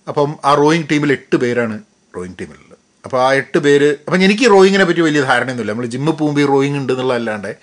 അപ്പം 0.08 0.38
ആ 0.46 0.54
റോയിങ് 0.54 0.88
ടീമിൽ 0.92 1.12
എട്ട് 1.12 1.36
പേരാണ് 1.36 1.84
റോയിങ് 2.16 2.36
ടീമിലുള്ളത്. 2.42 2.78
അപ്പോൾ 3.06 3.22
ആ 3.24 3.34
എട്ട് 3.34 3.58
പേര് 3.58 3.96
അപ്പം 4.06 4.24
എനിക്ക് 4.24 4.46
റോയിങ്ങിനെ 4.52 4.86
പറ്റി 4.86 5.02
വലിയ 5.02 5.22
ധാരണയൊന്നുമില്ല. 5.22 5.72
നമ്മൾ 5.72 5.86
ജിമ്മിൽ 5.86 6.12
പോകുമ്പോൾ 6.12 6.42
ഈ 6.42 6.46
റോയിങ് 6.46 6.78
ഉണ്ട് 6.78 6.94
എന്നുള്ളതല്ലാണ്ട് 6.94 7.56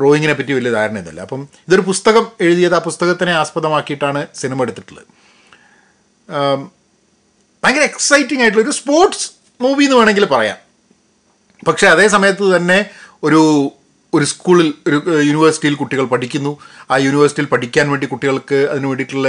റോയിങ്ങിനെ 0.00 0.34
പറ്റി 0.34 0.52
വലിയ 0.52 0.70
ധാരണയൊന്നുമില്ല. 0.70 1.20
അപ്പം 1.20 1.48
ഇതൊരു 1.68 1.80
പുസ്തകം 1.80 2.26
എഴുതിയത് 2.40 2.74
ആ 2.74 2.78
പുസ്തകത്തിനെ 2.78 3.32
ആസ്പദമാക്കിയിട്ടാണ് 3.32 4.26
സിനിമ 4.34 4.62
എടുത്തിട്ടുള്ളത്. 4.62 5.06
ഭയങ്കര 7.64 7.82
എക്സൈറ്റിംഗ് 7.82 8.42
ആയിട്ടുള്ള 8.42 8.64
ഒരു 8.64 8.74
സ്പോർട്സ് 8.76 9.39
മൂവി 9.60 9.84
എന്ന് 9.84 9.96
വേണമെങ്കിൽ 9.96 10.24
പറയാം. 10.24 10.56
പക്ഷേ 11.68 11.86
അതേ 11.86 12.08
സമയത്ത് 12.08 12.56
തന്നെ 12.56 12.86
ഒരു 13.22 13.70
ഒരു 14.14 14.24
സ്കൂളിൽ 14.24 14.74
ഒരു 14.86 14.96
യൂണിവേഴ്സിറ്റിയിൽ 15.20 15.74
കുട്ടികൾ 15.74 16.04
പഠിക്കുന്നു. 16.04 16.58
ആ 16.90 16.96
യൂണിവേഴ്സിറ്റിയിൽ 16.96 17.48
പഠിക്കാൻ 17.48 17.90
വേണ്ടി 17.90 18.06
കുട്ടികൾക്ക് 18.06 18.54
അതിനു 18.54 18.86
വേണ്ടിയിട്ടുള്ള 18.86 19.28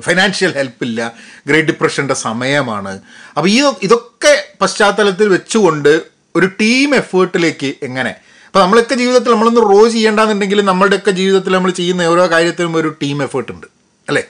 ഫൈനാൻഷ്യൽ 0.00 0.52
ഹെൽപ്പില്ല. 0.52 1.12
ഗ്രേറ്റ് 1.46 1.68
ഡിപ്രഷന്റെ 1.68 2.14
സമയമാണ്. 2.14 3.00
അപ്പോൾ 3.36 3.48
ഈ 3.48 3.62
ഇതൊക്കെ 3.82 4.54
പശ്ചാത്തലത്തിൽ 4.60 5.28
വെച്ചുകൊണ്ട് 5.28 6.02
ഒരു 6.36 6.46
ടീം 6.46 6.94
എഫേർട്ടിലേക്ക് 6.94 7.74
എങ്ങനെ? 7.82 8.10
അപ്പോൾ 8.46 8.60
നമ്മളൊക്കെ 8.62 8.94
ജീവിതത്തിൽ 8.94 9.30
നമ്മളൊന്ന് 9.32 9.60
റോ 9.60 9.88
ചെയ്യേണ്ടെന്നുണ്ടെങ്കിൽ 9.88 10.60
നമ്മളുടെയൊക്കെ 10.64 11.10
ജീവിതത്തിൽ 11.10 11.52
നമ്മൾ 11.52 11.70
ചെയ്യുന്ന 11.70 12.02
ഓരോ 12.02 12.30
കാര്യത്തിലും 12.30 12.76
ഒരു 12.76 12.96
ടീം 13.02 13.22
എഫേർട്ട് 13.22 13.52
ഉണ്ട് 13.52 13.66
അല്ലേ? 14.08 14.22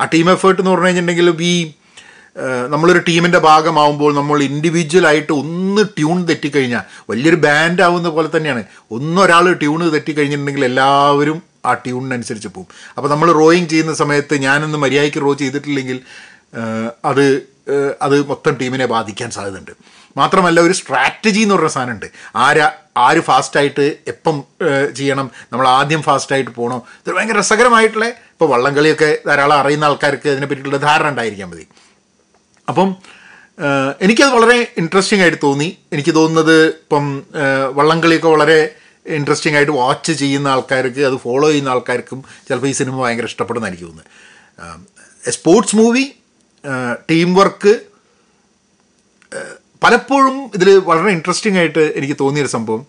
ആ 0.00 0.04
ടീം 0.04 0.30
എഫേർട്ട് 0.30 0.60
എന്ന് 0.60 0.70
പറഞ്ഞു 0.70 0.86
കഴിഞ്ഞിട്ടുണ്ടെങ്കിൽ 0.86 1.30
നമ്മളൊരു 2.68 2.98
ടീമിന്റെ 3.08 3.38
ഭാഗമാവുമ്പോൾ 3.38 4.14
നമ്മൾ 4.14 4.42
ഇൻഡിവിജ്വലായിട്ട് 4.42 5.32
ഒന്ന് 5.32 5.82
ട്യൂൺ 5.98 6.18
തെറ്റിക്കഴിഞ്ഞാൽ 6.28 6.84
വലിയൊരു 7.10 7.36
ബാൻഡ് 7.36 7.82
ആവുന്ന 7.82 8.08
പോലെ 8.08 8.28
തന്നെയാണ്. 8.36 8.64
ഒന്നൊരാൾ 8.90 9.52
ട്യൂണ് 9.52 9.92
തെറ്റിക്കഴിഞ്ഞിട്ടുണ്ടെങ്കിൽ 9.94 10.64
എല്ലാവരും 10.64 11.42
ആ 11.66 11.72
ട്യൂണിനനുസരിച്ച് 11.74 12.48
പോകും 12.48 12.68
അപ്പോൾ 12.96 13.08
നമ്മൾ 13.08 13.32
റോയിങ് 13.32 13.66
ചെയ്യുന്ന 13.66 13.94
സമയത്ത് 13.94 14.34
ഞാനൊന്ന് 14.34 14.78
മര്യാദയ്ക്ക് 14.78 15.20
റോ 15.22 15.32
ചെയ്തിട്ടില്ലെങ്കിൽ 15.34 16.00
അത് 17.04 17.24
അത് 18.02 18.26
മൊത്തം 18.28 18.54
ടീമിനെ 18.60 18.86
ബാധിക്കാൻ 18.86 19.30
സാധ്യതയുണ്ട്. 19.30 19.72
മാത്രമല്ല 20.16 20.60
ഒരു 20.60 20.72
സ്ട്രാറ്റജി 20.72 21.40
എന്ന് 21.40 21.54
പറഞ്ഞ 21.54 21.68
സാധനമുണ്ട്. 21.68 22.06
ആരാ 22.36 22.68
ആര് 22.96 23.20
ഫാസ്റ്റായിട്ട് 23.20 23.84
എപ്പം 24.12 24.36
ചെയ്യണം 24.94 25.30
നമ്മൾ 25.52 25.68
ആദ്യം 25.68 26.02
ഫാസ്റ്റായിട്ട് 26.02 26.50
പോകണോ 26.50 26.78
ഇത് 27.02 27.10
ഭയങ്കര 27.16 27.38
രസകരമായിട്ടുള്ള 27.38 28.06
ഇപ്പോൾ 28.06 28.48
വള്ളംകളിയൊക്കെ 28.52 29.18
ധാരാളം 29.26 29.56
അറിയുന്ന 29.58 29.84
ആൾക്കാർക്ക് 29.84 30.28
അതിനെ 30.28 30.46
പറ്റിയിട്ടുള്ള 30.46 30.80
ധാരണ 30.86 31.08
ഉണ്ടായിരിക്കാൻ 31.08 31.50
മതി. 31.50 31.66
അപ്പം 32.68 32.88
എനിക്കത് 34.00 34.32
വളരെ 34.34 34.56
ഇൻട്രസ്റ്റിംഗ് 34.76 35.22
ആയിട്ട് 35.22 35.38
തോന്നി. 35.42 35.68
എനിക്ക് 35.92 36.12
തോന്നുന്നത് 36.14 36.56
ഇപ്പം 36.66 37.04
വള്ളംകളിയൊക്കെ 37.78 38.28
വളരെ 38.28 38.58
ഇൻട്രസ്റ്റിംഗ് 39.06 39.56
ആയിട്ട് 39.56 39.72
വാച്ച് 39.72 40.12
ചെയ്യുന്ന 40.12 40.48
ആൾക്കാർക്ക് 40.48 41.02
അത് 41.08 41.16
ഫോളോ 41.16 41.48
ചെയ്യുന്ന 41.48 41.68
ആൾക്കാർക്കും 41.68 42.18
ചിലപ്പോൾ 42.48 42.66
ഈ 42.66 42.72
സിനിമ 42.72 42.94
ഭയങ്കര 43.02 43.24
ഇഷ്ടപ്പെടുന്ന 43.24 43.68
എനിക്ക് 43.70 43.84
തോന്നുന്നത്. 43.84 44.10
സ്പോർട്സ് 45.30 45.76
മൂവി 45.76 46.04
ടീം 47.10 47.34
വർക്ക് 47.34 47.72
പലപ്പോഴും 49.84 50.36
ഇതിൽ 50.54 50.68
വളരെ 50.90 51.10
ഇൻട്രസ്റ്റിംഗ് 51.10 51.58
ആയിട്ട് 51.58 51.82
എനിക്ക് 51.98 52.16
തോന്നിയൊരു 52.20 52.48
സംഭവം 52.48 52.82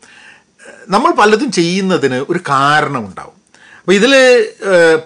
നമ്മൾ 0.89 1.11
പലതും 1.11 1.51
ചെയ്യുന്നതിന് 1.51 2.17
ഒരു 2.31 2.39
കാരണമുണ്ടാവും 2.49 3.37
അപ്പോൾ 3.79 3.93
ഇതിൽ 3.93 4.13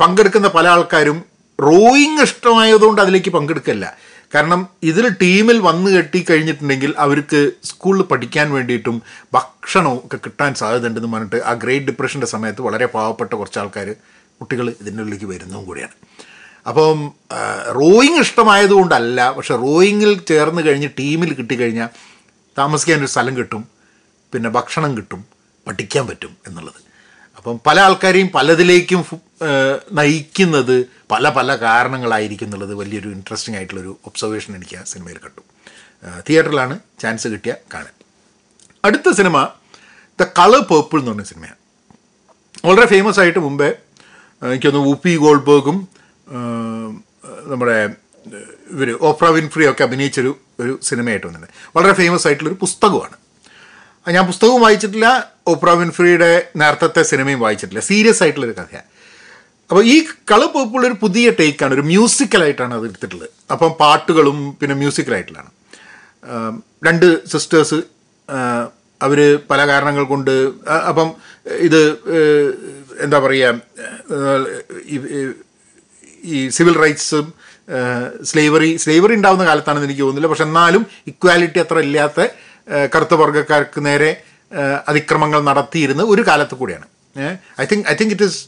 പങ്കെടുക്കുന്ന 0.02 0.48
പല 0.48 0.68
ആൾക്കാരും 0.68 1.18
റോയിങ് 1.60 2.22
ഇഷ്ടമായതുകൊണ്ട് 2.22 3.02
അതിലേക്ക് 3.02 3.32
പങ്കെടുക്കല്ല. 3.32 3.86
കാരണം 4.36 4.62
ഇതിൽ 4.84 5.08
ടീമിൽ 5.22 5.58
വന്നു 5.60 5.90
കെട്ടി 5.90 6.26
കഴിഞ്ഞിട്ടുണ്ടെങ്കിൽ 6.30 6.94
അവർക്ക് 6.98 7.52
സ്കൂളിൽ 7.64 8.02
പഠിക്കാൻ 8.02 8.48
വേണ്ടിയിട്ടും 8.52 9.02
ഭക്ഷണവും 9.34 10.02
ഒക്കെ 10.06 10.18
കിട്ടാൻ 10.18 10.56
സാധ്യതയുണ്ടെന്ന് 10.56 11.12
പറഞ്ഞിട്ട് 11.14 11.42
ആ 11.46 11.54
ഗ്രേറ്റ് 11.54 11.86
ഡിപ്രഷന്റെ 11.86 12.28
സമയത്ത് 12.28 12.62
വളരെ 12.62 12.86
പാവപ്പെട്ട 12.86 13.34
കുറച്ച് 13.34 13.60
ആൾക്കാർ 13.60 13.90
കുട്ടികൾ 14.42 14.70
ഇതിന്റെ 14.82 15.02
ഉള്ളിലേക്ക് 15.04 15.26
വരുന്നതും 15.26 15.66
കൂടിയാണ്. 15.66 15.96
അപ്പം 16.68 17.00
റോയിങ് 17.80 18.20
ഇഷ്ടമായതുകൊണ്ടല്ല 18.22 19.32
പക്ഷെ 19.32 19.56
റോയിങ്ങിൽ 19.56 20.12
ചേർന്ന് 20.24 20.62
കഴിഞ്ഞ് 20.68 20.90
ടീമിൽ 21.00 21.34
കിട്ടിക്കഴിഞ്ഞാൽ 21.34 21.90
താമസിക്കാൻ 22.60 23.00
ഒരു 23.00 23.06
സ്ഥലം 23.06 23.38
കിട്ടും 23.38 23.64
പിന്നെ 24.34 24.50
ഭക്ഷണം 24.50 24.98
കിട്ടും 24.98 25.22
പഠിക്കാൻ 25.68 26.08
പറ്റും 26.08 26.34
എന്നുള്ളത്. 26.48 26.80
അപ്പം 27.38 27.60
പല 27.68 27.80
ആൾക്കാരെയും 27.80 28.30
പലതിലേക്കും 28.36 29.02
നയിക്കുന്നത് 29.92 30.86
പല 31.12 31.30
പല 31.30 31.56
കാരണങ്ങളായിരിക്കും 31.56 32.46
എന്നുള്ളത് 32.46 32.74
വലിയൊരു 32.74 33.10
ഇൻട്രസ്റ്റിംഗ് 33.10 33.58
ആയിട്ടുള്ളൊരു 33.58 34.00
ഒബ്സർവേഷൻ 34.06 34.56
എനിക്ക് 34.56 34.78
ആ 34.78 34.84
സിനിമയിൽ 34.84 35.18
കണ്ടു. 35.18 35.42
തിയേറ്ററിലാണ് 36.30 36.80
ചാൻസ് 37.00 37.28
കിട്ടിയ 37.28 37.56
കാണാൻ 37.74 37.92
അടുത്ത 38.86 39.12
സിനിമ 39.12 39.50
ദ 40.22 40.24
കളർ 40.24 40.60
പേർപ്പിൾ 40.60 41.00
എന്ന് 41.00 41.12
പറഞ്ഞ 41.12 41.24
സിനിമയാണ്. 41.24 41.56
വളരെ 42.68 42.88
ഫേമസ് 42.88 43.20
ആയിട്ട് 43.20 43.40
മുമ്പേ 43.40 43.68
എനിക്കൊന്ന് 44.44 44.80
ഉപ്പി 44.80 45.18
ഗോൾബർഗും 45.18 45.88
ഏഹ് 46.30 46.96
നമ്മുടെ 47.52 47.90
ഇവർ 48.72 48.98
ഓപ്ര 49.02 49.26
വിൻഫ്രി 49.26 49.72
ഒക്കെ 49.72 49.84
അഭിനയിച്ചൊരു 49.84 50.40
ഒരു 50.60 50.80
സിനിമയായിട്ട് 50.84 51.28
വന്നിട്ടുണ്ട്. 51.28 51.54
വളരെ 51.76 51.94
ഫേമസ് 51.94 52.28
ആയിട്ടുള്ളൊരു 52.28 52.58
പുസ്തകമാണ്. 52.62 53.18
ഞാൻ 54.14 54.26
പുസ്തകവും 54.26 54.62
വായിച്ചിട്ടില്ല 54.62 55.32
ഓപ്ര 55.48 55.70
വിൻഫ്രിയുടെ 55.70 56.48
നേരത്തെ 56.56 57.04
സിനിമയും 57.04 57.40
വായിച്ചിട്ടില്ല. 57.40 57.82
സീരിയസ് 57.84 58.24
ആയിട്ടുള്ളൊരു 58.24 58.54
കഥയാണ്. 58.62 58.93
അപ്പോൾ 59.70 59.86
ഈ 59.86 60.04
കളർ 60.32 60.48
പേർപ്പിൾ 60.48 60.86
ഒരു 60.88 60.96
പുതിയ 61.02 61.32
ടേക്കാണ് 61.40 61.74
ഒരു 61.74 61.82
മ്യൂസിക്കലായിട്ടാണ് 61.82 62.74
അത് 62.74 62.84
എടുത്തിട്ടുള്ളത്. 62.84 63.30
അപ്പം 63.52 63.72
പാട്ടുകളും 63.72 64.58
പിന്നെ 64.62 64.76
മ്യൂസിക്കലായിട്ടുള്ളതാണ് 64.76 65.52
രണ്ട് 66.86 67.26
സിസ്റ്റേഴ്സ് 67.28 67.76
അവർ 69.02 69.40
പല 69.50 69.68
കാരണങ്ങൾ 69.68 70.04
കൊണ്ട് 70.04 70.32
അപ്പം 70.88 71.14
ഇത് 71.58 71.82
എന്താ 73.00 73.20
പറയുക 73.20 73.62
ഈ- 76.26 76.50
സിവിൽ 76.50 76.78
റൈറ്റ്സും 76.78 77.34
സ്ലേവറി 78.24 78.76
സ്ലേവറി 78.76 79.14
ഉണ്ടാവുന്ന 79.14 79.46
കാലത്താണെന്ന് 79.46 79.88
എനിക്ക് 79.88 80.02
തോന്നുന്നില്ല. 80.02 80.28
പക്ഷെ 80.28 80.44
എന്നാലും 80.44 80.86
ഇക്വാലിറ്റി 81.08 81.60
അത്ര 81.60 81.80
ഇല്ലാത്ത 81.80 82.28
കറുത്ത 82.96 83.14
വർഗക്കാർക്ക് 83.14 83.86
നേരെ 83.86 84.24
അതിക്രമങ്ങൾ 84.88 85.42
നടത്തിയിരുന്ന 85.44 86.04
ഒരു 86.04 86.22
കാലത്ത് 86.22 86.56
കൂടിയാണ്. 86.56 86.88
I 87.62 87.66
think 87.72 87.88
I 87.90 87.94
think 88.02 88.14
it 88.14 88.24
is 88.24 88.40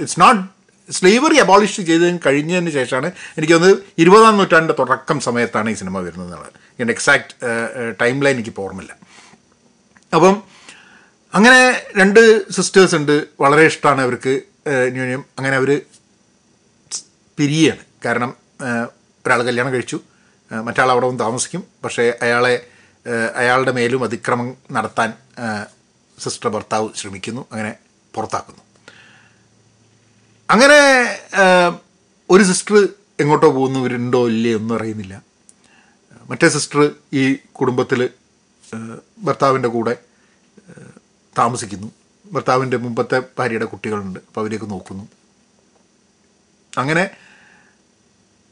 it's 0.00 0.20
not 0.20 0.58
slavery 0.92 1.36
abolish 1.36 1.76
ചെയ്തതിന് 1.76 2.18
കഴിഞ്ഞതിന് 2.26 2.70
ശേഷമാണ് 2.70 3.08
എനിക്ക് 3.38 3.52
തോന്നുന്നത് 3.52 3.84
ഇരുപതാം 3.98 4.38
നൂറ്റാണ്ടിന്റെ 4.38 4.76
തുടക്കം 4.78 5.20
സമയത്താണ് 5.20 5.70
ഈ 5.70 5.74
സിനിമ 5.74 5.98
വരുന്നത് 5.98 6.28
എന്നുള്ളത്. 6.28 6.52
ഇതിന്റെ 6.74 6.92
എക്സാക്ട് 6.92 7.34
ടൈം 8.00 8.20
ലൈൻ 8.20 8.36
എനിക്ക് 8.36 8.60
ഓർമ്മയില്ല. 8.60 8.96
അപ്പം 10.14 10.42
അങ്ങനെ 11.34 11.82
രണ്ട് 11.96 12.52
സിസ്റ്റേഴ്സ് 12.52 12.94
ഉണ്ട്. 12.94 13.26
വളരെ 13.40 13.62
ഇഷ്ടമാണ് 13.62 14.00
അവർക്ക് 14.00 14.40
ന്യൂനിയം 14.68 15.24
അങ്ങനെ 15.38 15.56
അവർ 15.56 15.80
പിരിയാണ്. 17.36 17.82
കാരണം 18.04 18.34
ഒരാൾ 19.26 19.42
കല്യാണം 19.42 19.72
കഴിച്ചു. 19.72 20.00
മറ്റാൾ 20.52 20.90
അവിടെ 20.90 21.06
വന്ന് 21.06 21.20
താമസിക്കും. 21.20 21.64
പക്ഷേ 21.84 22.14
അയാളെ 22.22 22.66
അയാളുടെ 23.36 23.72
മേലും 23.72 24.04
അതിക്രമം 24.04 24.56
നടത്താൻ 24.72 25.12
സിസ്റ്റർ 26.24 26.48
ഭർത്താവ് 26.54 26.88
ശ്രമിക്കുന്നു 27.00 27.42
അങ്ങനെ 27.52 27.72
പുറത്താക്കുന്നു. 28.16 28.62
അങ്ങനെ 30.50 30.80
ഒരു 32.30 32.42
സിസ്റ്റർ 32.50 32.76
എങ്ങോട്ടോ 33.20 33.48
പോകുന്നു 33.50 33.78
ഇവരുണ്ടോ 33.80 34.20
ഇല്ലേ 34.28 34.52
ഒന്നും 34.54 34.74
അറിയുന്നില്ല. 34.76 35.14
മറ്റേ 36.30 36.48
സിസ്റ്റർ 36.48 36.80
ഈ 37.20 37.22
കുടുംബത്തിൽ 37.58 38.00
ഭർത്താവിന്റെ 39.26 39.68
കൂടെ 39.68 39.94
താമസിക്കുന്നു. 41.38 41.88
ഭർത്താവിന്റെ 42.32 42.76
മുമ്പത്തെ 42.84 43.18
ഭാര്യയുടെ 43.38 43.66
കുട്ടികളുണ്ട് 43.72 44.20
അപ്പോൾ 44.26 44.40
അവരെയൊക്കെ 44.40 44.68
നോക്കുന്നു. 44.74 45.04
അങ്ങനെ 46.78 47.04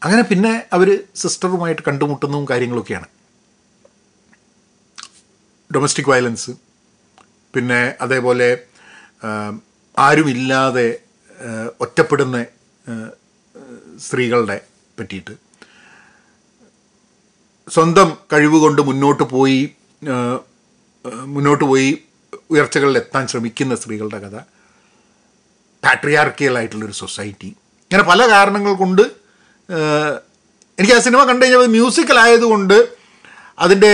അങ്ങനെ 0.03 0.23
പിന്നെ 0.23 0.53
അവർ 0.73 0.89
സിസ്റ്ററുമായിട്ട് 1.17 1.83
കണ്ടുമുട്ടുന്നതും 1.89 2.47
കാര്യങ്ങളൊക്കെയാണ്. 2.51 3.09
ഡൊമസ്റ്റിക് 5.75 6.11
വയലൻസ് 6.11 6.53
പിന്നെ 7.57 7.81
അതേപോലെ 8.05 8.49
ആരുമില്ലാതെ 9.97 10.89
ഒറ്റപ്പെടുന്ന 11.85 12.37
സ്ത്രീകളുടെ 14.07 14.57
പറ്റിയിട്ട്. 14.99 15.35
സ്വന്തം 17.69 18.09
കഴിവുകൊണ്ട് 18.33 18.81
മുന്നോട്ട് 18.89 19.25
പോയി 19.35 19.61
മുന്നോട്ട് 21.35 21.65
പോയി 21.65 21.89
ഉയർച്ചകളിൽ 22.55 22.97
എത്താൻ 23.03 23.25
ശ്രമിക്കുന്ന 23.31 23.75
സ്ത്രീകളുടെ 23.75 24.19
കഥ. 24.25 24.37
പാട്രിയാർക്കിയൽ 25.83 26.55
ആയിട്ടുള്ളൊരു 26.59 26.97
സൊസൈറ്റി 27.03 27.51
ഇങ്ങനെ 27.87 28.05
പല 28.11 28.21
കാരണങ്ങൾ 28.33 28.73
കൊണ്ട് 28.83 29.03
എനിക്ക് 30.79 30.95
ആ 30.95 31.01
സിനിമ 31.07 31.21
കണ്ടു 31.25 31.43
കഴിഞ്ഞാൽ 31.45 31.71
മ്യൂസിക്കൽ 31.77 32.19
ആയതുകൊണ്ട് 32.19 32.79
അതിന്റെ 33.65 33.93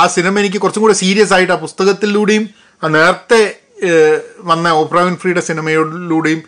ആ 0.00 0.02
സിനിമ 0.16 0.34
എനിക്ക് 0.42 0.58
കുറച്ചും 0.62 0.82
കൂടെ 0.82 0.96
സീരിയസ് 1.02 1.32
ആയിട്ട് 1.32 1.52
ആ 1.52 1.58
പുസ്തകത്തിലൂടെയും 1.64 2.44
ആ 2.82 2.88
നേരത്തെ 2.88 3.40
വന്ന 4.38 4.68
ഓപ്ര 4.68 4.98
വിൻഫ്രിയുടെ 5.00 5.40
സിനിമയിലൂടെയും 5.40 6.42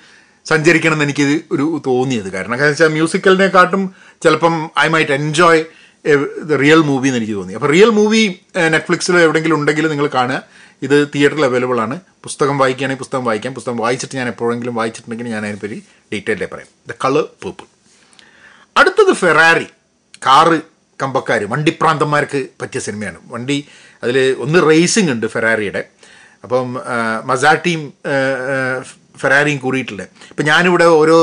സഞ്ചരിക്കണം 0.46 0.92
എന്ന് 0.92 1.04
എനിക്ക് 1.04 1.42
ഒരു 1.52 1.82
തോന്നിയത്. 1.86 2.28
കാരണം 2.32 2.58
കാരണം 2.58 2.70
വെച്ചാൽ 2.70 2.88
മ്യൂസിക്കലിനെക്കാട്ടും 2.88 3.82
ചിലപ്പം 4.22 4.70
I 4.78 4.88
might 4.88 5.12
enjoy 5.12 5.64
real 6.60 6.80
movie 6.88 7.06
എന്ന് 7.08 7.18
എനിക്ക് 7.18 7.32
തോന്നി. 7.32 7.54
അപ്പോൾ 7.54 7.70
റിയൽ 7.70 7.90
മൂവി 7.90 8.22
നെറ്റ്ഫ്ലിക്സിൽ 8.68 9.16
എവിടെയെങ്കിലും 9.18 9.56
ഉണ്ടെങ്കിൽ 9.56 9.88
നിങ്ങൾ 9.88 10.06
കാണുക. 10.06 10.42
ഇത് 10.82 11.08
തിയേറ്ററിൽ 11.14 11.44
അവൈലബിൾ 11.44 11.80
ആണ്. 11.80 12.00
പുസ്തകം 12.22 12.58
വായിക്കുകയാണെങ്കിൽ 12.58 13.02
പുസ്തകം 13.02 13.24
വായിക്കാം. 13.24 13.54
പുസ്തകം 13.54 13.76
വായിച്ചിട്ട് 13.76 14.16
ഞാൻ 14.16 14.28
എപ്പോഴെങ്കിലും 14.28 14.74
വായിച്ചിട്ടുണ്ടെങ്കിൽ 14.74 15.32
ഞാൻ 15.32 15.42
അതിനെപ്പറ്റി 15.42 15.82
ഡീറ്റെയിലായി 16.12 16.54
പറയാം. 16.54 16.70
ദ 16.88 16.94
കളർ 17.04 17.26
പേർപ്പിൾ 17.44 17.66
അടുത്തത് 18.76 19.12
ഫെറാറി. 19.14 19.66
കാറ് 20.26 20.60
കമ്പക്കാർ 21.02 21.44
വണ്ടിപ്രാന്തന്മാർക്ക് 21.44 22.46
പറ്റിയ 22.62 22.80
സിനിമയാണ്. 22.80 23.18
വണ്ടി 23.26 23.66
അതിൽ 24.02 24.36
ഒന്ന് 24.38 24.58
റേസിംഗ് 24.70 25.10
ഉണ്ട് 25.10 25.26
ഫെറാറിയുടെ. 25.26 25.84
അപ്പം 26.46 26.66
മസാട്ടിയും 27.30 27.82
ഫെറാരിയും 29.20 29.58
കൂടിയിട്ടില്ല? 29.58 30.02
ഇപ്പം 30.30 30.44
ഞാനിവിടെ 30.48 30.86
ഓരോ 31.00 31.18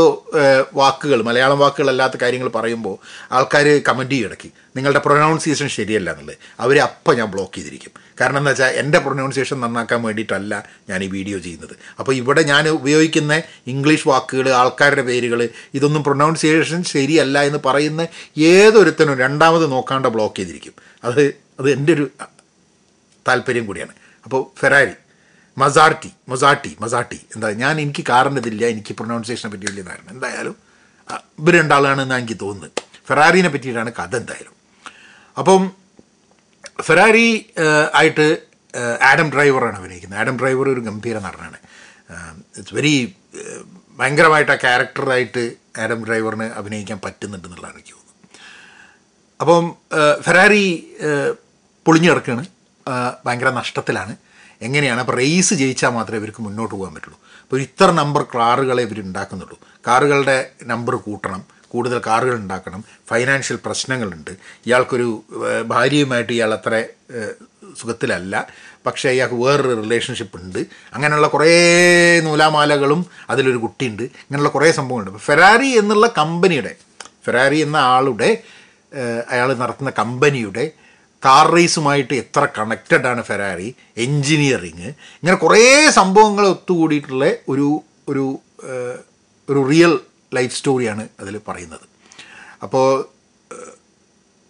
വാക്കുകൾ 0.80 1.20
മലയാളം 1.28 1.60
വാക്കുകളല്ലാത്ത 1.64 2.16
കാര്യങ്ങൾ 2.22 2.50
പറയുമ്പോൾ 2.56 2.96
ആൾക്കാർ 3.38 3.68
കമന്റ് 3.88 4.16
ചെയ്യിടയ്ക്ക് 4.16 4.50
നിങ്ങളുടെ 4.78 5.02
പ്രൊനൗൺസിയേഷൻ 5.06 5.68
ശരിയല്ല 5.76 6.10
എന്നുള്ളത്. 6.14 6.38
അവരെ 6.64 6.82
അപ്പം 6.86 7.14
ഞാൻ 7.20 7.28
ബ്ലോക്ക് 7.34 7.56
ചെയ്തിരിക്കും. 7.58 7.92
കാരണം 8.22 8.40
എന്താ 8.42 8.52
വെച്ചാൽ 8.52 8.72
എന്റെ 8.82 9.00
പ്രൊനൗൺസിയേഷൻ 9.06 9.58
നന്നാക്കാൻ 9.62 10.00
വേണ്ടിയിട്ടല്ല 10.08 10.54
ഞാൻ 10.90 11.00
ഈ 11.04 11.10
വീഡിയോ 11.18 11.38
ചെയ്യുന്നത്. 11.46 11.76
അപ്പോൾ 12.00 12.14
ഇവിടെ 12.22 12.42
ഞാൻ 12.52 12.64
ഉപയോഗിക്കുന്ന 12.70 13.42
ഇംഗ്ലീഷ് 13.74 14.08
വാക്കുകൾ 14.08 14.50
ആൾക്കാരുടെ 14.62 15.04
പേരുകൾ 15.12 15.50
ഇതൊന്നും 15.80 16.04
പ്രൊനൗൺസിയേഷൻ 16.04 16.84
ശരിയല്ല 16.94 17.44
എന്ന് 17.50 17.62
പറയുന്ന 17.68 18.08
ഏതൊരുത്തനും 18.54 19.18
രണ്ടാമത് 19.26 19.68
നോക്കാണ്ട് 19.76 20.08
ബ്ലോക്ക് 20.08 20.38
ചെയ്തിരിക്കും. 20.40 20.76
അത് 21.04 21.24
അത് 21.60 21.70
എന്റെ 21.78 21.94
ഒരു 21.94 22.08
താല്പര്യം 23.28 23.66
കൂടിയാണ്. 23.72 23.96
അപ്പോൾ 24.26 24.44
ഫെറാരി 24.60 24.94
മസാർട്ടി 25.62 26.10
മൊസാട്ടി 26.32 26.72
മസാട്ടി 26.84 27.20
എന്താ 27.36 27.50
ഞാൻ 27.64 27.76
എനിക്ക് 27.84 28.04
കാറിന്റെ 28.10 28.42
ഇതില്ല 28.44 28.64
എനിക്ക് 28.74 28.94
പ്രൊനൗൺസിയേഷനെ 29.00 29.50
പറ്റി 29.54 29.66
വലിയ 29.70 29.84
ധാരണ. 29.90 30.08
എന്തായാലും 30.16 30.56
ഇവർ 31.42 31.54
രണ്ടാളാണെന്ന് 31.60 32.16
എനിക്ക് 32.22 32.38
തോന്നുന്നത്. 32.44 32.82
ഫെറാറിനെ 33.08 33.50
പറ്റിയിട്ടാണ് 33.54 33.92
കഥ 34.00 34.14
എന്തായാലും. 34.22 34.56
അപ്പം 35.40 35.62
ഫെറാരി 36.88 37.28
ആയിട്ട് 38.00 38.28
ആഡം 39.10 39.28
ഡ്രൈവറാണ് 39.34 39.78
അഭിനയിക്കുന്നത്. 39.82 40.20
ആഡം 40.22 40.36
ഡ്രൈവർ 40.42 40.66
ഒരു 40.74 40.82
ഗംഭീര 40.88 41.18
നടനാണ്. 41.28 41.58
ഇറ്റ്സ് 42.58 42.76
വെരി 42.78 42.94
ഭയങ്കരമായിട്ട് 44.00 44.52
ആ 44.52 44.58
ക്യാരക്ടറായിട്ട് 44.66 45.44
ആഡം 45.84 46.00
ഡ്രൈവറിന് 46.08 46.48
അഭിനയിക്കാൻ 46.60 47.00
പറ്റുന്നുണ്ടെന്നുള്ളതാണ് 47.06 47.78
എനിക്ക് 47.78 47.94
തോന്നുന്നത്. 47.98 48.40
അപ്പം 49.42 49.64
ഫെറാരി 50.26 50.66
പൊളിഞ്ഞു 51.86 52.10
കിടക്കുകയാണ്. 52.12 52.46
ഭയങ്കര 53.26 53.50
നഷ്ടത്തിലാണ്. 53.62 54.14
എങ്ങനെയാണ്? 54.64 55.00
അപ്പോൾ 55.00 55.16
റേസ് 55.18 55.54
ജയിച്ചാൽ 55.54 55.90
മാത്രമേ 55.90 56.18
ഇവർക്ക് 56.18 56.42
മുന്നോട്ട് 56.42 56.76
പോകാൻ 56.76 56.94
പറ്റുള്ളൂ. 56.96 57.20
അപ്പോൾ 57.44 57.62
ഇത്ര 57.62 57.88
നമ്പർ 57.92 58.24
കാറുകളെ 58.36 58.84
ഇവർ 58.84 59.00
ഉണ്ടാക്കുന്നുള്ളൂ. 59.00 59.58
കാറുകളുടെ 59.88 60.38
നമ്പർ 60.64 60.96
കൂട്ടണം. 60.96 61.42
കൂടുതൽ 61.68 62.02
കാറുകൾ 62.08 62.36
ഉണ്ടാക്കണം. 62.36 62.82
ഫൈനാൻഷ്യൽ 63.10 63.58
പ്രശ്നങ്ങളുണ്ട്. 63.66 64.32
ഇയാൾക്കൊരു 64.66 65.08
ഭാര്യയുമായിട്ട് 65.68 66.34
ഇയാൾ 66.34 66.54
അത്ര 66.54 66.84
സുഖത്തിലല്ല. 67.82 68.48
പക്ഷേ 68.86 69.10
ഇയാൾക്ക് 69.10 69.36
വേറൊരു 69.36 69.76
റിലേഷൻഷിപ്പ് 69.82 70.38
ഉണ്ട്. 70.38 70.60
അങ്ങനെയുള്ള 70.94 71.28
കുറേ 71.28 71.54
നൂലാമാലകളും 72.20 73.02
അതിലൊരു 73.30 73.58
കുട്ടിയുണ്ട്. 73.58 74.04
ഇങ്ങനെയുള്ള 74.04 74.50
കുറേ 74.50 74.72
സംഭവങ്ങളുണ്ട്. 74.72 75.12
അപ്പോൾ 75.12 75.26
ഫെറാറി 75.26 75.70
എന്നുള്ള 75.78 76.08
കമ്പനിയുടെ 76.18 76.76
ഫെറാറി 77.26 77.58
എന്ന 77.58 77.78
ആളുടെ 77.78 78.30
അയാൾ 79.30 79.50
നടത്തുന്ന 79.58 79.92
കമ്പനിയുടെ 80.00 80.72
കാർ 81.26 81.52
റേസുമായിട്ട് 81.52 82.14
എത്ര 82.14 82.48
കണക്റ്റഡ് 82.58 83.08
ആണ് 83.08 83.24
ഫെറാറി 83.24 83.76
എൻജിനീയറിങ് 83.98 84.88
ഇങ്ങനെ 84.90 85.38
കുറേ 85.38 85.90
സംഭവങ്ങൾ 85.90 86.48
ഒത്തുകൂടിയിട്ടുള്ള 86.48 87.26
ഒരു 87.50 87.82
ഒരു 88.10 88.40
ഒരു 89.50 89.70
റിയൽ 89.70 90.00
ലൈഫ് 90.34 90.58
സ്റ്റോറിയാണ് 90.58 91.08
അതിൽ 91.20 91.38
പറയുന്നത്. 91.48 91.86
അപ്പോൾ 92.64 93.10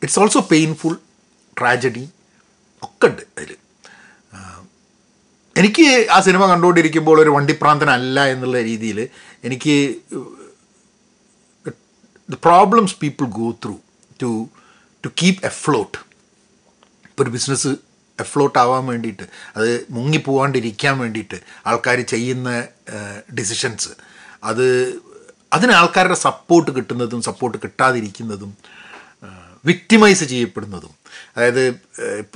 ഇറ്റ്സ് 0.04 0.20
ഓൾസോ 0.20 0.48
പെയിൻഫുൾ 0.52 0.96
ട്രാജഡി 1.60 2.10
ഒക്കെ 2.84 3.08
ഉണ്ട് 3.08 3.22
അതിൽ. 3.38 3.58
എനിക്ക് 5.58 6.08
ആ 6.12 6.20
സിനിമ 6.20 6.46
കണ്ടുകൊണ്ടിരിക്കുമ്പോൾ 6.46 7.22
ഒരു 7.22 7.30
വണ്ടിപ്രാന്തനല്ല 7.30 8.26
എന്നുള്ള 8.26 8.62
രീതിയിൽ 8.62 9.10
എനിക്ക് 9.44 9.96
the 12.30 12.36
problems 12.44 12.96
people 12.96 13.26
go 13.26 13.52
through 13.66 13.80
to 14.22 14.48
to 15.06 15.10
keep 15.24 15.38
afloat 15.44 16.13
ഇപ്പോൾ 17.14 17.24
ഒരു 17.24 17.32
ബിസിനസ് 17.32 17.72
എഫ്ലോട്ട് 18.20 18.58
ആവാൻ 18.60 18.84
വേണ്ടിയിട്ട് 18.86 19.26
അത് 19.58 19.68
മുങ്ങിപ്പോവാണ്ടിരിക്കാൻ 19.90 20.96
വേണ്ടിയിട്ട് 20.98 21.38
ആൾക്കാർ 21.68 22.00
ചെയ്യുന്ന 22.10 22.50
ഡിസിഷൻസ് 23.40 23.92
അത് 24.44 24.66
അതിന് 25.54 25.72
ആൾക്കാരുടെ 25.72 26.18
സപ്പോർട്ട് 26.20 26.72
കിട്ടുന്നതും 26.72 27.22
സപ്പോർട്ട് 27.22 27.58
കിട്ടാതിരിക്കുന്നതും 27.64 28.52
വിക്ടിമൈസ് 29.66 30.24
ചെയ്യപ്പെടുന്നതും. 30.24 30.94
അതായത് 31.38 31.80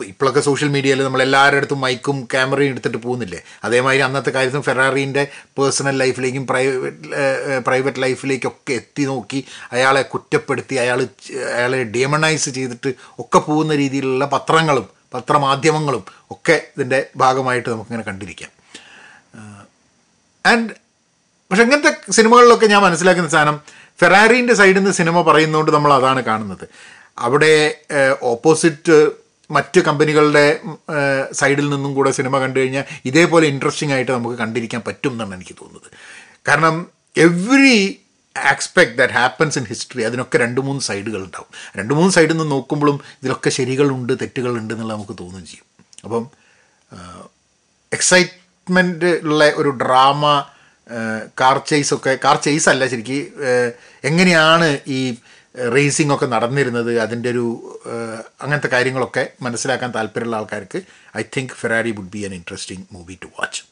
ഇപ്പോഴൊക്കെ 0.04 0.40
സോഷ്യൽ 0.40 0.70
മീഡിയയിൽ 0.70 1.04
നമ്മൾ 1.04 1.22
എല്ലാവരുടെ 1.22 1.58
അടുത്തും 1.58 1.82
മൈക്കും 1.82 2.28
ക്യാമറയും 2.32 2.70
എടുത്തിട്ട് 2.70 2.98
പോകുന്നില്ലേ? 2.98 3.42
അതേമാതിരി 3.64 4.02
അന്നത്തെ 4.02 4.30
കാര്യത്തിൽ 4.30 4.62
ഫെറാറിന്റെ 4.62 5.28
പേഴ്സണൽ 5.60 5.98
ലൈഫിലേക്കും 5.98 6.48
പ്രൈവറ്റ് 6.48 7.66
പ്രൈവറ്റ് 7.68 8.02
ലൈഫിലേക്കൊക്കെ 8.02 8.74
എത്തി 8.74 9.04
നോക്കി 9.04 9.46
അയാളെ 9.72 10.02
കുറ്റപ്പെടുത്തി 10.02 10.76
അയാൾ 10.76 11.08
അയാളെ 11.56 11.84
ഡിയമണൈസ് 11.84 12.50
ചെയ്തിട്ട് 12.50 12.94
ഒക്കെ 13.20 13.40
പോകുന്ന 13.40 13.76
രീതിയിലുള്ള 13.76 14.26
പത്രങ്ങളും 14.26 14.90
പത്രമാധ്യമങ്ങളും 15.14 16.04
ഒക്കെ 16.32 16.62
ഇതിന്റെ 16.76 17.06
ഭാഗമായിട്ട് 17.16 17.70
നമുക്കിങ്ങനെ 17.70 18.04
കണ്ടിരിക്കാം. 18.04 18.50
ആൻഡ് 20.46 20.70
പക്ഷെ 21.50 21.64
അങ്ങനത്തെ 21.64 22.12
സിനിമകളിലൊക്കെ 22.12 22.66
ഞാൻ 22.66 22.82
മനസ്സിലാക്കുന്ന 22.82 23.30
സാധനം 23.30 23.62
ഫെറാറിന്റെ 24.02 24.54
സൈഡിൽ 24.54 24.78
നിന്ന് 24.78 24.92
സിനിമ 24.92 25.22
പറയുന്നതുകൊണ്ട് 25.22 25.72
നമ്മൾ 25.72 25.94
അതാണ് 25.94 26.24
കാണുന്നത്. 26.24 26.68
അവിടെ 27.26 27.54
ഓപ്പോസിറ്റ് 28.32 28.98
മറ്റ് 29.56 29.80
കമ്പനികളുടെ 29.88 30.46
സൈഡിൽ 31.40 31.68
നിന്നും 31.74 31.92
കൂടെ 31.98 32.12
സിനിമ 32.18 32.40
കണ്ടു 32.44 32.58
കഴിഞ്ഞാൽ 32.60 32.86
ഇതേപോലെ 33.10 33.46
ഇൻട്രസ്റ്റിംഗ് 33.54 33.94
ആയിട്ട് 33.96 34.12
നമുക്ക് 34.12 34.38
കണ്ടിരിക്കാൻ 34.42 34.82
പറ്റും 34.88 35.14
എന്നാണ് 35.16 35.36
എനിക്ക് 35.38 35.56
തോന്നുന്നത്. 35.62 35.90
കാരണം 36.48 36.76
every 37.26 37.78
aspect 38.36 38.96
that 38.98 39.16
happens 39.20 39.58
in 39.60 39.66
history 39.70 40.04
അതിനൊക്കെ 40.10 40.38
രണ്ട് 40.44 40.60
മൂന്ന് 40.68 40.82
സൈഡുകൾ 40.90 41.22
ഉണ്ടാവും. 41.28 41.50
രണ്ട് 41.80 41.94
മൂന്ന് 42.00 42.12
സൈഡിൽ 42.18 42.34
നിന്ന് 42.34 42.52
നോക്കുമ്പോഴും 42.56 42.98
ഇതിലൊക്കെ 43.20 43.50
ശരികളുണ്ട് 43.60 44.14
തെറ്റുകളുണ്ട് 44.22 44.74
എന്നുള്ളത് 44.74 44.96
നമുക്ക് 44.98 45.16
തോന്നുകയും 45.22 45.48
ചെയ്യും. 45.52 45.68
അപ്പം 46.06 46.26
എക്സൈറ്റ്മെന്റ് 47.92 49.12
ഉള്ള 49.28 49.44
ഒരു 49.62 49.72
ഡ്രാമ 49.82 50.26
കാർ 51.42 51.58
ചേസ് 51.70 51.92
ഒക്കെ 51.98 52.12
കാർ 52.26 52.38
ചേസ് 52.46 52.68
അല്ല 52.74 52.84
ശരിക്കും 52.92 53.42
എങ്ങനെയാണ് 54.10 54.68
ഈ 54.98 55.00
റേസിംഗ് 55.76 56.14
ഒക്കെ 56.16 56.26
നടന്നിരുന്നത് 56.26 57.00
അതിന്റെ 57.00 57.30
ഒരു 57.30 57.46
അങ്ങനത്തെ 58.42 58.67
കാര്യങ്ങളൊക്കെ 58.67 59.24
മനസ്സിലാക്കാൻ 59.41 59.91
താല്പര്യമുള്ള 59.96 60.38
ആൾക്കാർക്ക് 60.38 60.82
I 61.17 61.24
think 61.38 61.54
Ferrari 61.54 61.91
would 61.91 62.12
be 62.12 62.20
an 62.20 62.34
interesting 62.34 62.86
movie 62.91 63.17
to 63.24 63.28
watch. 63.39 63.63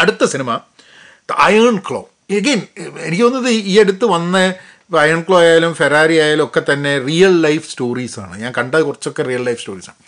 അടുത്ത 0.00 0.24
cinema 0.24 0.60
the 1.30 1.32
iron 1.32 1.76
claw. 1.90 2.10
Again 2.30 2.62
എനിക്ക് 2.98 3.24
തോന്നുന്നത് 3.24 3.52
ഈ 3.52 3.78
അടുത്ത് 3.78 4.04
വന്ന 4.04 4.54
അയൺ 4.98 5.20
ക്ലോ 5.28 5.40
ആയാലും 5.40 5.74
ഫെറാരി 5.74 6.16
ആയാലും 6.18 6.44
ഒക്കെ 6.44 6.72
തന്നെ 6.72 6.98
റിയൽ 6.98 7.42
ലൈഫ് 7.42 7.70
സ്റ്റോറീസാണ് 7.70 8.40
ഞാൻ 8.42 8.52
കണ്ട 8.58 8.74
കുറച്ചൊക്കെ 8.74 9.22
റിയൽ 9.22 9.42
ലൈഫ് 9.42 9.60
സ്റ്റോറീസാണ് 9.60 10.00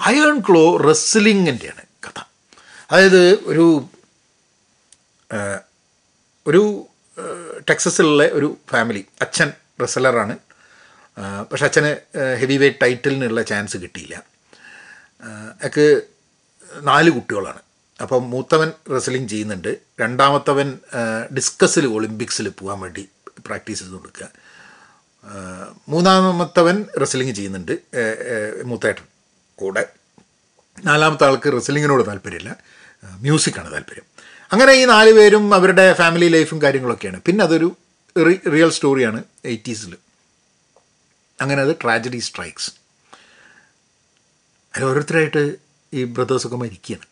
അയൺ 0.00 0.38
ക്ലോ 0.40 0.76
റെസ്ലിങ്ങിന്റെയാണ് 0.76 1.82
കഥ. 2.06 2.18
അതായത് 2.92 3.22
ഒരു 3.44 3.88
ഒരു 6.46 6.86
ടെക്സസിലുള്ള 7.70 8.24
ഒരു 8.24 8.56
ഫാമിലി 8.70 9.06
അച്ഛൻ 9.20 9.52
റെസ്ലറാണ് 9.80 10.38
പക്ഷെ 11.52 11.64
അച്ഛന് 11.64 11.90
ഹെവി 12.40 12.56
വെയ്റ്റ് 12.56 12.78
ടൈറ്റിലിനുള്ള 12.82 13.42
ചാൻസ് 13.42 13.76
കിട്ടിയില്ല. 13.76 14.22
ഒക്കെ 15.66 16.00
നാല് 16.82 17.10
കുട്ടികളാണ്. 17.10 17.60
അപ്പം 18.02 18.30
മൂത്തവൻ 18.30 18.72
റെസ്ലിംഗ് 18.90 19.28
ചെയ്യുന്നുണ്ട്. 19.28 19.76
രണ്ടാമത്തവൻ 20.00 20.78
ഡിസ്കസിൽ 21.36 21.86
ഒളിമ്പിക്സിൽ 21.86 22.48
പോകാൻ 22.48 22.80
വേണ്ടി 22.80 23.08
പ്രാക്ടീസ് 23.46 23.80
ചെയ്ത് 23.80 23.92
കൊടുക്കുക 23.92 24.28
മൂന്നാമത്തവൻ 25.88 26.84
റെസ്ലിംഗ് 27.00 27.34
ചെയ്യുന്നുണ്ട്. 27.34 27.78
മൂത്തേട്ടൻ 28.64 29.06
കൂടെ. 29.56 29.86
നാലാമത്തെ 30.84 31.26
ആൾക്ക് 31.26 31.52
റെസ്ലിങ്ങിനോട് 31.52 32.06
താല്പര്യമില്ല. 32.06 32.56
മ്യൂസിക്കാണ് 33.04 33.72
താല്പര്യം. 33.72 34.06
അങ്ങനെ 34.52 34.72
ഈ 34.72 34.84
നാല് 34.84 35.12
പേരും 35.12 35.54
അവരുടെ 35.54 35.92
ഫാമിലി 35.92 36.28
ലൈഫും 36.28 36.62
കാര്യങ്ങളൊക്കെയാണ്. 36.62 37.20
പിന്നെ 37.26 37.42
അതൊരു 37.44 37.76
റിയൽ 38.18 38.70
സ്റ്റോറിയാണ് 38.70 39.24
എയ്റ്റീസിൽ 39.44 39.96
അങ്ങനെ 41.40 41.62
അത് 41.62 41.76
ട്രാജഡി 41.82 42.18
സ്ട്രൈക്സ് 42.18 42.70
അതിൽ 44.74 44.84
ഓരോരുത്തരായിട്ട് 44.84 45.56
ഈ 45.92 46.04
ബ്രദേഴ്സൊക്കെ 46.04 46.56
മരിക്കുകയാണ്. 46.56 47.06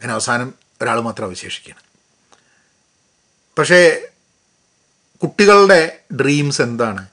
അതിന് 0.00 0.12
അവസാനം 0.12 0.54
ഒരാൾ 0.82 1.00
മാത്രം 1.00 1.26
അവശേഷിക്കുകയാണ്. 1.26 1.82
പക്ഷേ 3.58 4.08
കുട്ടികളുടെ 5.22 6.00
ഡ്രീംസ് 6.20 6.62
എന്താണ്? 6.62 7.08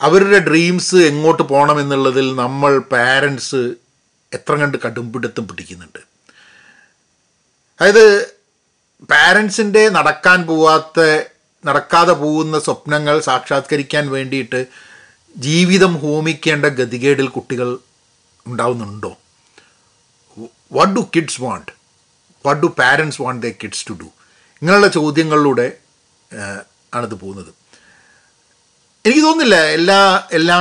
അവരുടെ 0.00 0.38
ഡ്രീംസ് 0.38 0.96
എങ്ങോട്ട് 0.96 1.42
പോകണമെന്നുള്ളതിൽ 1.42 2.36
നമ്മൾ 2.36 2.78
പാരൻസ് 2.78 3.74
എത്ര 4.32 4.54
കണ്ട് 4.54 4.78
കടുംപിടുത്തം 4.78 5.48
പിടിക്കുന്നുണ്ട്. 5.48 5.98
അതായത് 7.80 8.26
പാരൻസിന്റെ 9.10 9.88
നടക്കാൻ 9.88 10.46
പോവാത്ത 10.46 11.24
നടക്കാതെ 11.64 12.12
പോകുന്ന 12.12 12.58
സ്വപ്നങ്ങൾ 12.58 13.20
സാക്ഷാത്കരിക്കാൻ 13.20 14.10
വേണ്ടിയിട്ട് 14.10 14.66
ജീവിതം 15.36 15.98
ഹോമിക്കേണ്ട 15.98 16.66
ഗതികേടിൽ 16.66 17.28
കുട്ടികൾ 17.28 17.78
ഉണ്ടാവുന്നുണ്ടോ? 18.46 19.16
What 20.72 20.94
do 20.94 21.00
kids 21.16 21.42
want 21.42 21.72
what 22.46 22.62
do 22.62 22.66
parents 22.66 23.22
want 23.22 23.46
the 23.46 23.50
kids 23.62 23.86
to 23.88 23.92
do 23.92 24.08
ഇങ്ങനെയുള്ള 24.62 24.88
ചോദ്യങ്ങളിലൂടെ 24.88 25.78
ആണിത് 26.94 27.14
പോകുന്നത്. 27.14 27.50
എനിക്ക് 29.06 29.22
തോന്നുന്നില്ല 29.26 29.56
എല്ലാ 29.78 30.28
എല്ലാ 30.32 30.56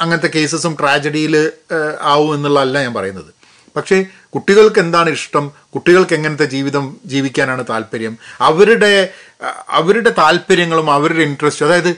അങ്ങനത്തെ 0.00 0.26
കേസസും 0.26 0.76
ട്രാജഡിയിൽ 0.80 1.52
ആവും 2.00 2.34
എന്നുള്ളതല്ല 2.34 2.82
ഞാൻ 2.82 2.94
പറയുന്നത്. 2.94 3.30
പക്ഷേ 3.76 4.04
കുട്ടികൾക്ക് 4.34 4.80
എന്താണ് 4.80 5.10
ഇഷ്ടം? 5.10 5.52
കുട്ടികൾക്ക് 5.74 6.14
എങ്ങനത്തെ 6.14 6.44
ജീവിതം 6.44 6.96
ജീവിക്കാനാണ് 7.06 7.64
താല്പര്യം? 7.70 8.18
അവരുടെ 8.40 9.08
അവരുടെ 9.68 10.10
താല്പര്യങ്ങളും 10.10 10.92
അവരുടെ 10.92 11.22
ഇൻട്രസ്റ്റും 11.22 11.66
അതായത് 11.66 11.96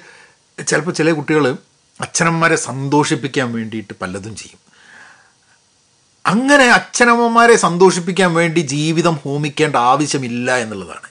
ചിലപ്പോൾ 0.67 0.91
ചില 0.91 1.11
കുട്ടികൾ 1.11 1.57
അച്ഛനമ്മമാരെ 2.01 2.57
സന്തോഷിപ്പിക്കാൻ 2.57 3.53
വേണ്ടിയിട്ട് 3.53 3.95
പലതും 4.03 4.37
ചെയ്യും. 4.37 4.59
അങ്ങനെ 6.27 6.65
അച്ഛനമ്മമാരെ 6.65 7.57
സന്തോഷിപ്പിക്കാൻ 7.57 8.35
വേണ്ടി 8.35 8.61
ജീവിതം 8.61 9.15
ഹോമിക്കേണ്ട 9.15 9.77
ആവശ്യമില്ല 9.77 10.57
എന്നുള്ളതാണ്. 10.57 11.09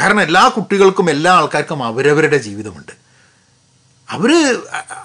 കാരണം 0.00 0.22
എല്ലാ 0.22 0.52
കുട്ടികൾക്കും 0.56 1.10
എല്ലാ 1.10 1.32
ആൾക്കാർക്കും 1.32 1.84
അവരവരുടെ 1.84 2.36
ജീവിതമുണ്ട്. 2.36 3.01
അവർ 4.12 4.30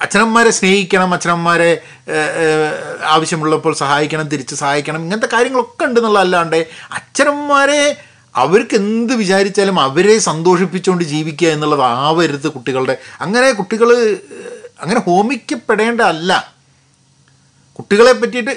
അച്ഛനമ്മമാരെ 0.01 0.49
സ്നേഹിക്കണം 0.49 1.11
ഏഹ്, 2.09 2.71
ആവശ്യമുള്ളപ്പോൾ 3.05 3.73
സഹായിക്കണം 3.73 4.27
തിരിച്ച് 4.27 4.55
സഹായിക്കണം 4.55 5.01
ഇങ്ങനത്തെ 5.01 5.29
കാര്യങ്ങളൊക്കെ 5.33 5.85
ഉണ്ട് 5.85 5.99
എന്നുള്ളതല്ലാണ്ട് 5.99 6.59
അച്ഛനമ്മമാരെ 6.91 7.81
അവർക്ക് 8.35 8.75
എന്ത് 8.75 9.13
വിചാരിച്ചാലും 9.13 9.79
അവരെ 9.79 10.19
സന്തോഷിപ്പിച്ചുകൊണ്ട് 10.19 11.03
ജീവിക്കുക 11.03 11.47
എന്നുള്ളത് 11.47 11.81
ആവരുത് 11.99 12.47
കുട്ടികളുടെ. 12.49 12.95
അങ്ങനെ 13.21 13.51
കുട്ടികൾ 13.51 13.89
അങ്ങനെ 14.79 14.99
ഹോമിക്കപ്പെടേണ്ട 14.99 16.01
അല്ല. 16.13 16.31
കുട്ടികളെ 17.79 18.13
പറ്റിയിട്ട് 18.13 18.53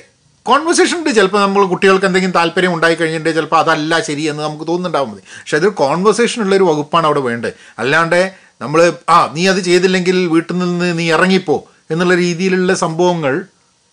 കോൺവെർസേഷൻ 0.47 0.99
ഉണ്ട്. 0.99 1.11
ചിലപ്പോൾ 1.11 1.41
നമ്മൾ 1.41 1.67
കുട്ടികൾക്ക് 1.67 2.07
എന്തെങ്കിലും 2.07 2.35
താല്പര്യം 2.35 2.75
ഉണ്ടായി 2.75 2.95
ചിലപ്പോൾ 3.35 3.59
അതല്ല 3.59 4.01
ശരി 4.01 4.23
എന്ന് 4.23 4.43
നമുക്ക് 4.43 4.67
തോന്നുന്നുണ്ടാവും. 4.67 5.11
മതി 5.11 5.23
പക്ഷെ 5.41 5.57
അതൊരു 5.57 5.75
കോൺവെർസേഷൻ 5.75 6.43
ഉള്ളൊരു 6.43 6.65
വകുപ്പാണ് 6.65 7.07
അവിടെ 7.07 7.21
വേണ്ടത്. 7.21 7.53
അല്ലാണ്ട് 7.79 8.21
നമ്മൾ 8.61 8.92
ആ 9.09 9.33
നീ 9.35 9.49
അത് 9.49 9.61
ചെയ്തില്ലെങ്കിൽ 9.61 10.27
വീട്ടിൽ 10.27 10.59
നിന്ന് 10.59 10.99
നീ 10.99 11.12
ഇറങ്ങിപ്പോ 11.12 11.57
എന്നുള്ള 11.90 12.14
രീതിയിലുള്ള 12.14 12.75
സംഭവങ്ങൾ 12.75 13.44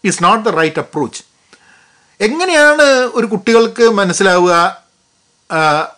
is 0.06 0.24
not 0.24 0.50
the 0.50 0.54
right 0.54 0.80
approach 0.80 1.22
എങ്ങനെയാണ് 2.22 2.86
ഒരു 3.18 3.28
കുട്ടികൾക്ക് 3.28 3.84
മനസ്സിലാവുക? 3.84 4.54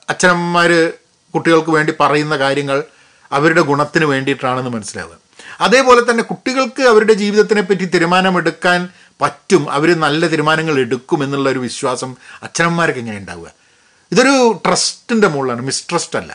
അച്ഛനമ്മമാർ 0.10 0.72
കുട്ടികൾക്ക് 1.36 1.70
വേണ്ടി 1.70 1.94
പറയുന്ന 2.00 2.38
കാര്യങ്ങൾ 2.38 2.84
അവരുടെ 3.32 3.62
ഗുണത്തിന് 3.62 4.06
വേണ്ടിയിട്ടാണെന്ന് 4.06 4.70
മനസ്സിലാവുക. 4.70 5.18
അതേപോലെ 5.62 6.02
തന്നെ 6.12 6.24
കുട്ടികൾക്ക് 6.24 6.84
അവരുടെ 6.84 7.14
ജീവിതത്തിനെ 7.14 7.62
പറ്റി 7.62 7.86
തീരുമാനമെടുക്കാൻ 7.86 8.90
പറ്റും. 9.22 9.72
അവർ 9.72 10.00
നല്ല 10.00 10.28
തീരുമാനങ്ങൾ 10.28 10.80
എടുക്കും 10.80 11.24
എന്നുള്ള 11.24 11.50
ഒരു 11.50 11.60
വിശ്വാസം 11.60 12.16
അച്ഛനമ്മമാർക്ക് 12.44 13.00
എങ്ങനെ 13.00 13.18
ഉണ്ടാവുക 13.18 13.52
ഇതൊരു 14.12 14.62
ട്രസ്റ്റിന്റെ 14.66 15.28
മുകളിലാണ് 15.28 15.62
മിസ്ട്രസ്റ്റ് 15.62 16.20
അല്ല. 16.20 16.32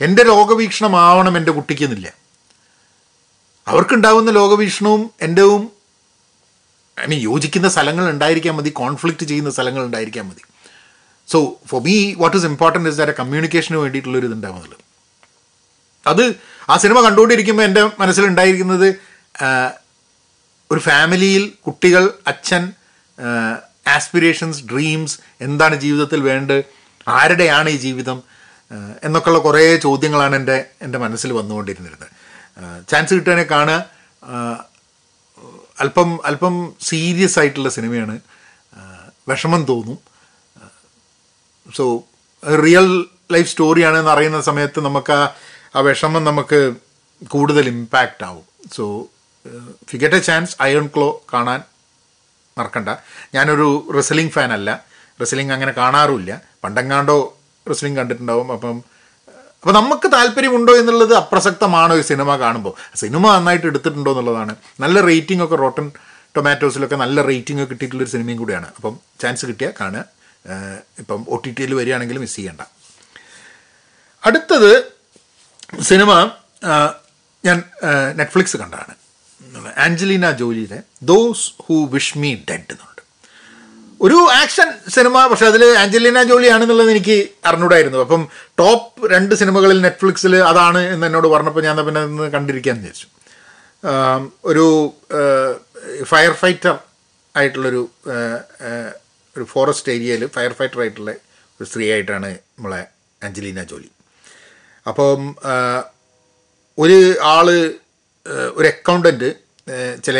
എന്റെ 0.00 0.22
ലോകവീക്ഷണമാവണം 0.22 1.36
എന്റെ 1.36 1.52
കുട്ടിക്കെന്നില്ല. 1.52 2.08
അവർക്കുണ്ടാവുന്ന 3.68 4.30
ലോകവീക്ഷണവും 4.30 5.10
എന്റെവും 5.22 5.72
ഐ 7.02 7.06
മീൻ 7.06 7.20
യോജിക്കുന്ന 7.20 7.68
സ്ഥലങ്ങൾ 7.68 8.10
ഉണ്ടായിരിക്കാൻ 8.10 8.54
മതി 8.56 8.70
കോൺഫ്ലിക്റ്റ് 8.70 9.26
ചെയ്യുന്ന 9.26 9.50
സ്ഥലങ്ങൾ 9.50 9.84
ഉണ്ടായിരിക്കാൻ 9.84 10.28
മതി. 10.28 10.42
So 11.28 11.60
for 11.70 11.82
me 11.82 12.14
what 12.14 12.36
is 12.36 12.46
important 12.46 12.88
is 12.88 12.98
that 12.98 13.12
കമ്മ്യൂണിക്കേഷന് 13.12 13.76
വേണ്ടിയിട്ടുള്ളൊരു 13.76 14.26
ഇതുണ്ടാവുന്നുള്ളൂ 14.26 14.78
അത് 16.06 16.34
ആ 16.70 16.76
സിനിമ 16.76 17.00
കണ്ടുകൊണ്ടിരിക്കുമ്പോൾ 17.00 17.62
എന്റെ 17.62 17.90
മനസ്സിലുണ്ടായിരിക്കുന്നത് 17.98 18.94
ഒരു 20.72 20.80
ഫാമിലിയിൽ 20.80 21.52
കുട്ടികൾ 21.66 22.12
അച്ഛൻ 22.26 22.72
ആസ്പിറേഷൻസ് 23.86 24.64
ഡ്രീംസ് 24.64 25.18
എന്താണ് 25.40 25.76
ജീവിതത്തിൽ 25.76 26.20
വേണ്ടത് 26.20 26.64
ആരുടെയാണ് 27.08 27.68
ഈ 27.68 27.76
ജീവിതം 27.76 28.22
എന്നൊക്കെയുള്ള 29.04 29.38
കുറേ 29.38 29.76
ചോദ്യങ്ങളാണ് 29.76 30.36
എന്റെ 30.36 30.64
എന്റെ 30.82 30.98
മനസ്സിൽ 30.98 31.32
വന്നുകൊണ്ടിരുന്നിരുന്നത്. 31.32 32.08
ചാൻസ് 32.88 33.14
കിട്ടുകയാണെങ്കിൽ 33.14 33.50
കാണുക. 33.50 33.86
അല്പം 35.80 36.26
അല്പം 36.26 36.74
സീരിയസ് 36.80 37.38
ആയിട്ടുള്ള 37.38 37.68
സിനിമയാണ്. 37.68 38.20
വിഷമം 39.28 39.64
തോന്നും. 39.64 39.98
സോ 41.76 42.04
റിയൽ 42.64 43.04
ലൈഫ് 43.32 43.50
സ്റ്റോറിയാണെന്ന് 43.50 44.10
അറിയുന്ന 44.10 44.40
സമയത്ത് 44.40 44.80
നമുക്ക് 44.80 45.12
ആ 45.76 45.80
വിഷമം 45.80 46.24
നമുക്ക് 46.24 46.72
കൂടുതൽ 47.28 47.68
ഇമ്പാക്റ്റ് 47.68 48.24
ആവും. 48.24 48.44
So 48.74 49.08
fidget 49.88 50.14
a 50.14 50.18
chance 50.18 50.56
iron 50.60 50.86
claw 50.86 51.22
കാണാൻ 51.32 51.62
മറക്കണ്ട. 52.58 52.88
ഞാനൊരു 53.34 53.88
റെസ്ലിംഗ് 53.94 54.32
ഫാനല്ല 54.32 54.84
റെസ്ലിംഗ് 55.20 55.52
അങ്ങനെ 55.52 55.72
കാണാറുമില്ല. 55.72 56.42
പണ്ടെങ്ങാണ്ടോ 56.64 57.36
റെസ്ലിംഗ് 57.70 57.98
കണ്ടിട്ടുണ്ടാവും. 57.98 58.48
അപ്പം 58.52 58.76
അപ്പോൾ 59.60 59.74
നമുക്ക് 59.74 60.06
താല്പര്യമുണ്ടോ 60.12 60.72
എന്നുള്ളത് 60.76 61.14
അപ്രസക്തമാണോ 61.14 61.94
ഈ 61.98 62.02
സിനിമ 62.08 62.36
കാണുമ്പോൾ 62.36 62.74
സിനിമ 63.02 63.24
നന്നായിട്ട് 63.36 63.66
എടുത്തിട്ടുണ്ടോ 63.66 64.10
എന്നുള്ളതാണ്. 64.10 64.54
നല്ല 64.80 65.00
റേറ്റിംഗ് 65.06 65.44
ഒക്കെ 65.44 65.56
റോട്ടൺ 65.56 65.86
ടൊമാറ്റോസിലൊക്കെ 66.36 66.96
നല്ല 66.96 67.22
റേറ്റിംഗ് 67.22 67.64
കിട്ടിയിട്ടുള്ളൊരു 67.70 68.10
സിനിമയും 68.10 68.38
കൂടിയാണ്. 68.38 68.68
അപ്പം 68.76 68.94
ചാൻസ് 69.20 69.46
കിട്ടിയാൽ 69.46 69.72
കാണുക. 69.80 70.04
ഇപ്പം 70.98 71.20
ഒ 71.28 71.36
ടി 71.44 71.50
ടിയിൽ 71.58 71.72
വരികയാണെങ്കിൽ 71.74 72.18
മിസ് 72.18 72.36
ചെയ്യണ്ട. 72.36 72.62
അടുത്തത് 74.26 74.72
സിനിമ 75.90 76.10
ഞാൻ 77.46 77.62
നെറ്റ്ഫ്ലിക്സ് 78.18 78.56
കണ്ടതാണ് 78.56 78.94
ആഞ്ചലീന 79.84 80.30
ജോലിയുടെ 80.30 80.78
those 81.02 81.46
who 81.64 81.76
wish 81.94 82.18
me 82.18 82.30
dead 82.50 82.72
എന്നുണ്ട് 82.74 82.93
ഒരു 84.00 84.18
ആക്ഷൻ 84.42 84.68
സിനിമ 84.94 85.26
പക്ഷെ 85.26 85.46
അതിൽ 85.46 85.62
ആഞ്ചലീന 85.78 86.22
ജോളി 86.22 86.46
ആണെന്നുള്ളത് 86.46 86.90
എനിക്ക് 86.90 87.28
അറിഞ്ഞൂടായിരുന്നു. 87.46 87.98
അപ്പം 87.98 88.28
ടോപ്പ് 88.58 89.10
രണ്ട് 89.12 89.34
സിനിമകളിൽ 89.34 89.80
നെറ്റ്ഫ്ലിക്സിൽ 89.82 90.36
അതാണ് 90.36 90.78
എന്ന് 90.94 91.06
എന്നോട് 91.06 91.28
പറഞ്ഞപ്പോൾ 91.28 91.62
ഞാൻ 91.62 91.86
പിന്നെ 91.86 92.00
ഒന്ന് 92.00 92.30
കണ്ടിരിക്കാമെന്ന് 92.30 92.88
വിചാരിച്ചു. 92.88 93.08
ഒരു 94.44 94.66
ഫയർ 96.04 96.32
ഫൈറ്റർ 96.32 96.74
ആയിട്ടുള്ളൊരു 97.36 97.82
ഒരു 99.36 99.44
ഫോറസ്റ്റ് 99.44 99.92
ഏരിയയിൽ 99.92 100.26
ഫയർ 100.26 100.52
ഫൈറ്റർ 100.52 100.80
ആയിട്ടുള്ള 100.80 101.10
ഒരു 101.60 101.64
സ്ത്രീ 101.64 101.92
ആയിട്ടാണ് 101.92 102.30
നമ്മളെ 102.58 102.86
ആഞ്ചലീന 103.24 103.62
ജോലി. 103.62 103.90
അപ്പം 104.86 105.36
ഒരു 106.78 106.98
ആൾ 107.22 107.48
ഒരു 108.56 108.66
അക്കൗണ്ടന്റ് 108.66 109.28
ചില 110.04 110.18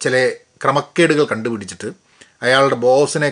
ചില 0.00 0.14
ക്രമക്കേടുകൾ 0.62 1.24
കണ്ടുപിടിച്ചിട്ട് 1.32 1.90
അയാളുടെ 2.42 2.74
ബോസിനെ 2.74 3.30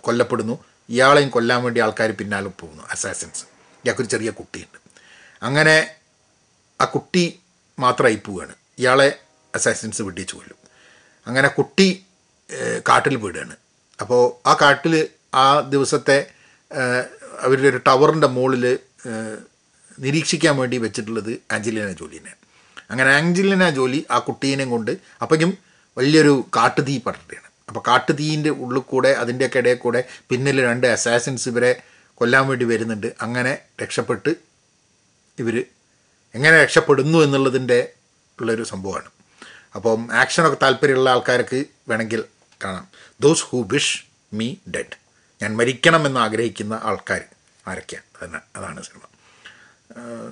കൊല്ലപ്പെടുന്നു. 0.00 0.56
ഇയാളെയും 0.88 1.30
കൊല്ലാൻ 1.30 1.60
വേണ്ടി 1.64 1.80
ആൾക്കാർ 1.80 2.10
പിന്നാലെ 2.10 2.50
പോകുന്നു 2.60 2.82
അസാസിൻസ് 2.90 3.44
ഇയാൾക്കൊരു 3.84 4.08
ചെറിയ 4.08 4.30
കുട്ടിയുണ്ട്. 4.30 4.78
അങ്ങനെ 5.42 5.76
ആ 6.80 6.84
കുട്ടി 6.84 7.24
മാത്രമായി 7.78 8.18
പോവുകയാണ് 8.26 8.54
ഇയാളെ 8.78 9.08
അസാസിൻസ് 9.54 10.02
വെട്ടിച്ച് 10.02 10.34
കൊല്ലും. 10.36 10.58
അങ്ങനെ 11.26 11.48
കുട്ടി 11.48 11.88
കാട്ടിൽ 12.88 13.16
വീടുകയാണ് 13.16 13.56
അപ്പോൾ 14.00 14.48
ആ 14.48 14.52
കാട്ടിൽ 14.62 15.08
ആ 15.34 15.60
ദിവസത്തെ 15.60 16.18
അവരുടെ 17.40 17.68
ഒരു 17.68 17.80
ടവറിന്റെ 17.86 18.26
മുകളിൽ 18.26 18.78
നിരീക്ഷിക്കാൻ 19.98 20.54
വേണ്ടി 20.56 20.76
വെച്ചിട്ടുള്ളത് 20.78 21.32
ആഞ്ചലിന 21.52 21.90
ജോലിനെ. 21.92 22.32
അങ്ങനെ 22.90 23.10
ആഞ്ചലിന 23.10 23.70
ജോലി 23.70 24.06
ആ 24.10 24.18
കുട്ടീനെയും 24.18 24.70
കൊണ്ട് 24.70 24.92
അപ്പോഴും 25.22 25.58
വലിയൊരു 25.98 26.34
കാട്ടുതീ 26.56 26.98
പടരുകയാണ് 26.98 27.45
അപ്പോൾ 27.68 27.82
കാട്ടുതീന്റെ 27.88 28.50
ഉള്ളിൽ 28.50 28.80
കൂടെ 28.80 29.08
അതിന്റെയൊക്കെ 29.08 29.58
ഇടയിൽ 29.58 29.76
കൂടെ 29.76 30.04
പിന്നിൽ 30.28 30.62
രണ്ട് 30.64 30.86
അസാസിൻസ് 30.86 31.48
ഇവരെ 31.48 31.82
കൊല്ലാൻ 32.14 32.48
വേണ്ടി 32.48 32.64
വരുന്നുണ്ട്. 32.64 33.06
അങ്ങനെ 33.20 33.58
രക്ഷപ്പെട്ട് 33.82 34.34
ഇവർ 35.38 35.64
എങ്ങനെ 36.34 36.62
രക്ഷപ്പെടുന്നു 36.62 37.18
എന്നുള്ളതിന്റെ 37.18 37.92
ഉള്ളൊരു 38.40 38.62
സംഭവമാണ്. 38.62 39.10
അപ്പം 39.74 40.14
ആക്ഷനൊക്കെ 40.14 40.56
താല്പര്യമുള്ള 40.62 41.10
ആൾക്കാർക്ക് 41.10 41.64
വേണമെങ്കിൽ 41.88 42.24
കാണാം. 42.64 42.88
Those 43.20 43.42
who 43.42 43.62
wish 43.62 44.04
me 44.32 44.54
dead 44.74 44.96
ഞാൻ 45.42 45.56
മരിക്കണം 45.56 46.06
എന്ന് 46.06 46.20
ആഗ്രഹിക്കുന്ന 46.20 46.80
ആൾക്കാർ 46.82 47.24
ആരൊക്കെയാണ്? 47.66 48.04
അതന്നെ 48.22 48.40
അതാണ് 48.56 48.82
cinema. 48.82 49.02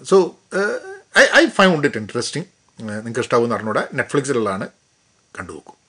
So 0.02 0.36
I 1.18 1.44
I 1.44 1.46
find 1.46 1.86
it 1.86 1.98
interesting 1.98 2.46
നിങ്ങൾക്ക് 2.80 3.20
ഇഷ്ടമാവും 3.20 3.54
അറിഞ്ഞൂടെ 3.54 3.88
നെറ്റ്ഫ്ലിക്സിലുള്ളതാണ് 3.94 4.68
കണ്ടു 5.38 5.52
നോക്കും 5.52 5.83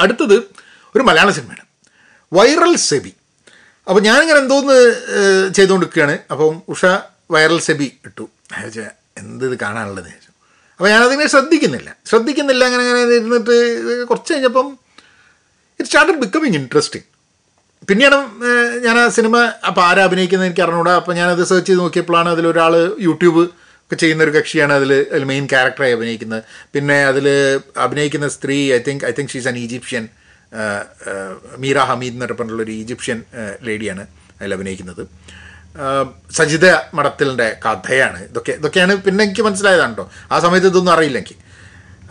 അടുത്തത് 0.00 0.36
ഒരു 0.96 1.02
മലയാള 1.08 1.30
സിനിമയാണ്. 1.30 1.64
വൈറൽ 2.32 2.76
സെബി. 2.88 3.12
അപ്പോൾ 3.88 4.00
ഞാനിങ്ങനെ 4.00 4.38
എന്തോന്ന് 4.44 4.76
ചെയ്തുകൊണ്ടിരിക്കുകയാണ്. 5.56 6.18
അപ്പം 6.32 6.62
ഉഷ 6.68 6.84
വൈറൽ 7.34 7.58
സെബി 7.66 7.88
ഇട്ടു. 8.06 8.24
എന്ത് 9.20 9.44
ഇത് 9.48 9.56
കാണാനുള്ളത് 9.60 10.08
ചോദിച്ചു 10.12 10.32
അപ്പോൾ 10.78 10.88
ഞാനതിനെ 10.88 11.26
ശ്രദ്ധിക്കുന്നില്ല. 11.26 11.90
ശ്രദ്ധിക്കുന്നില്ല 12.06 12.62
അങ്ങനെ 12.64 12.82
അങ്ങനെ 12.84 13.02
ഇരുന്നിട്ട് 13.18 13.54
കുറച്ച് 14.08 14.32
കഴിഞ്ഞപ്പം 14.32 14.66
ഇറ്റ് 15.80 15.88
സ്റ്റാർട്ടഡ് 15.88 16.20
ബിക്കമിങ് 16.24 16.54
ഇൻട്രസ്റ്റിംഗ് 16.54 17.06
പിന്നെയാണ് 17.88 18.18
ഞാൻ 18.84 18.98
ആ 18.98 19.08
സിനിമ 19.08 19.36
അപ്പോൾ 19.68 19.82
ആരാ 19.86 20.02
അഭിനയിക്കുന്നത് 20.04 20.46
എനിക്ക് 20.48 20.62
അറിഞ്ഞൂടാ 20.62 20.92
അപ്പോൾ 21.00 21.14
ഞാനത് 21.14 21.42
സെർച്ച് 21.50 21.68
ചെയ്ത് 21.68 21.80
നോക്കിയപ്പോഴാണ് 21.80 22.28
അതിലൊരാൾ 22.28 22.74
യൂട്യൂബ് 23.06 23.42
ഒക്കെ 23.86 23.96
ചെയ്യുന്ന 24.02 24.22
ഒരു 24.26 24.32
കക്ഷിയാണ് 24.36 24.72
അതിൽ 24.72 24.92
അതിൽ 24.92 25.24
മെയിൻ 25.24 25.44
ക്യാരക്ടറായി 25.50 25.92
അഭിനയിക്കുന്നത്. 25.96 26.42
പിന്നെ 26.74 26.96
അതിൽ 27.10 27.26
അഭിനയിക്കുന്ന 27.84 28.28
സ്ത്രീ 28.36 28.56
I 28.76 28.78
think 28.88 29.04
I 29.06 29.12
think 29.18 29.32
she's 29.34 29.48
an 29.50 29.56
Egyptian 29.64 30.04
Mira 31.64 31.78
Hamid 31.90 32.14
എന്ന് 32.14 32.26
പറഞ്ഞിട്ടുള്ളൊരു 32.26 32.74
ഈജിപ്ഷ്യൻ 32.82 33.18
ലേഡിയാണ് 33.68 34.04
അതിൽ 34.38 34.54
അഭിനയിക്കുന്നത്. 34.56 35.02
സജിത 36.38 36.66
മടത്തലിന്റെ 36.96 37.48
കഥയാണ്. 37.64 38.20
ഇതൊക്കെ 38.30 38.52
ഇതൊക്കെയാണ് 38.60 38.92
പിന്നെ 39.06 39.24
എനിക്ക് 39.24 39.42
മനസ്സിലായതാണ് 39.48 39.94
കേട്ടോ 39.96 40.06
ആ 40.32 40.38
സമയത്ത് 40.44 40.68
ഇതൊന്നും 40.72 40.92
അറിയില്ല 40.96 41.18
എനിക്ക് 41.22 41.36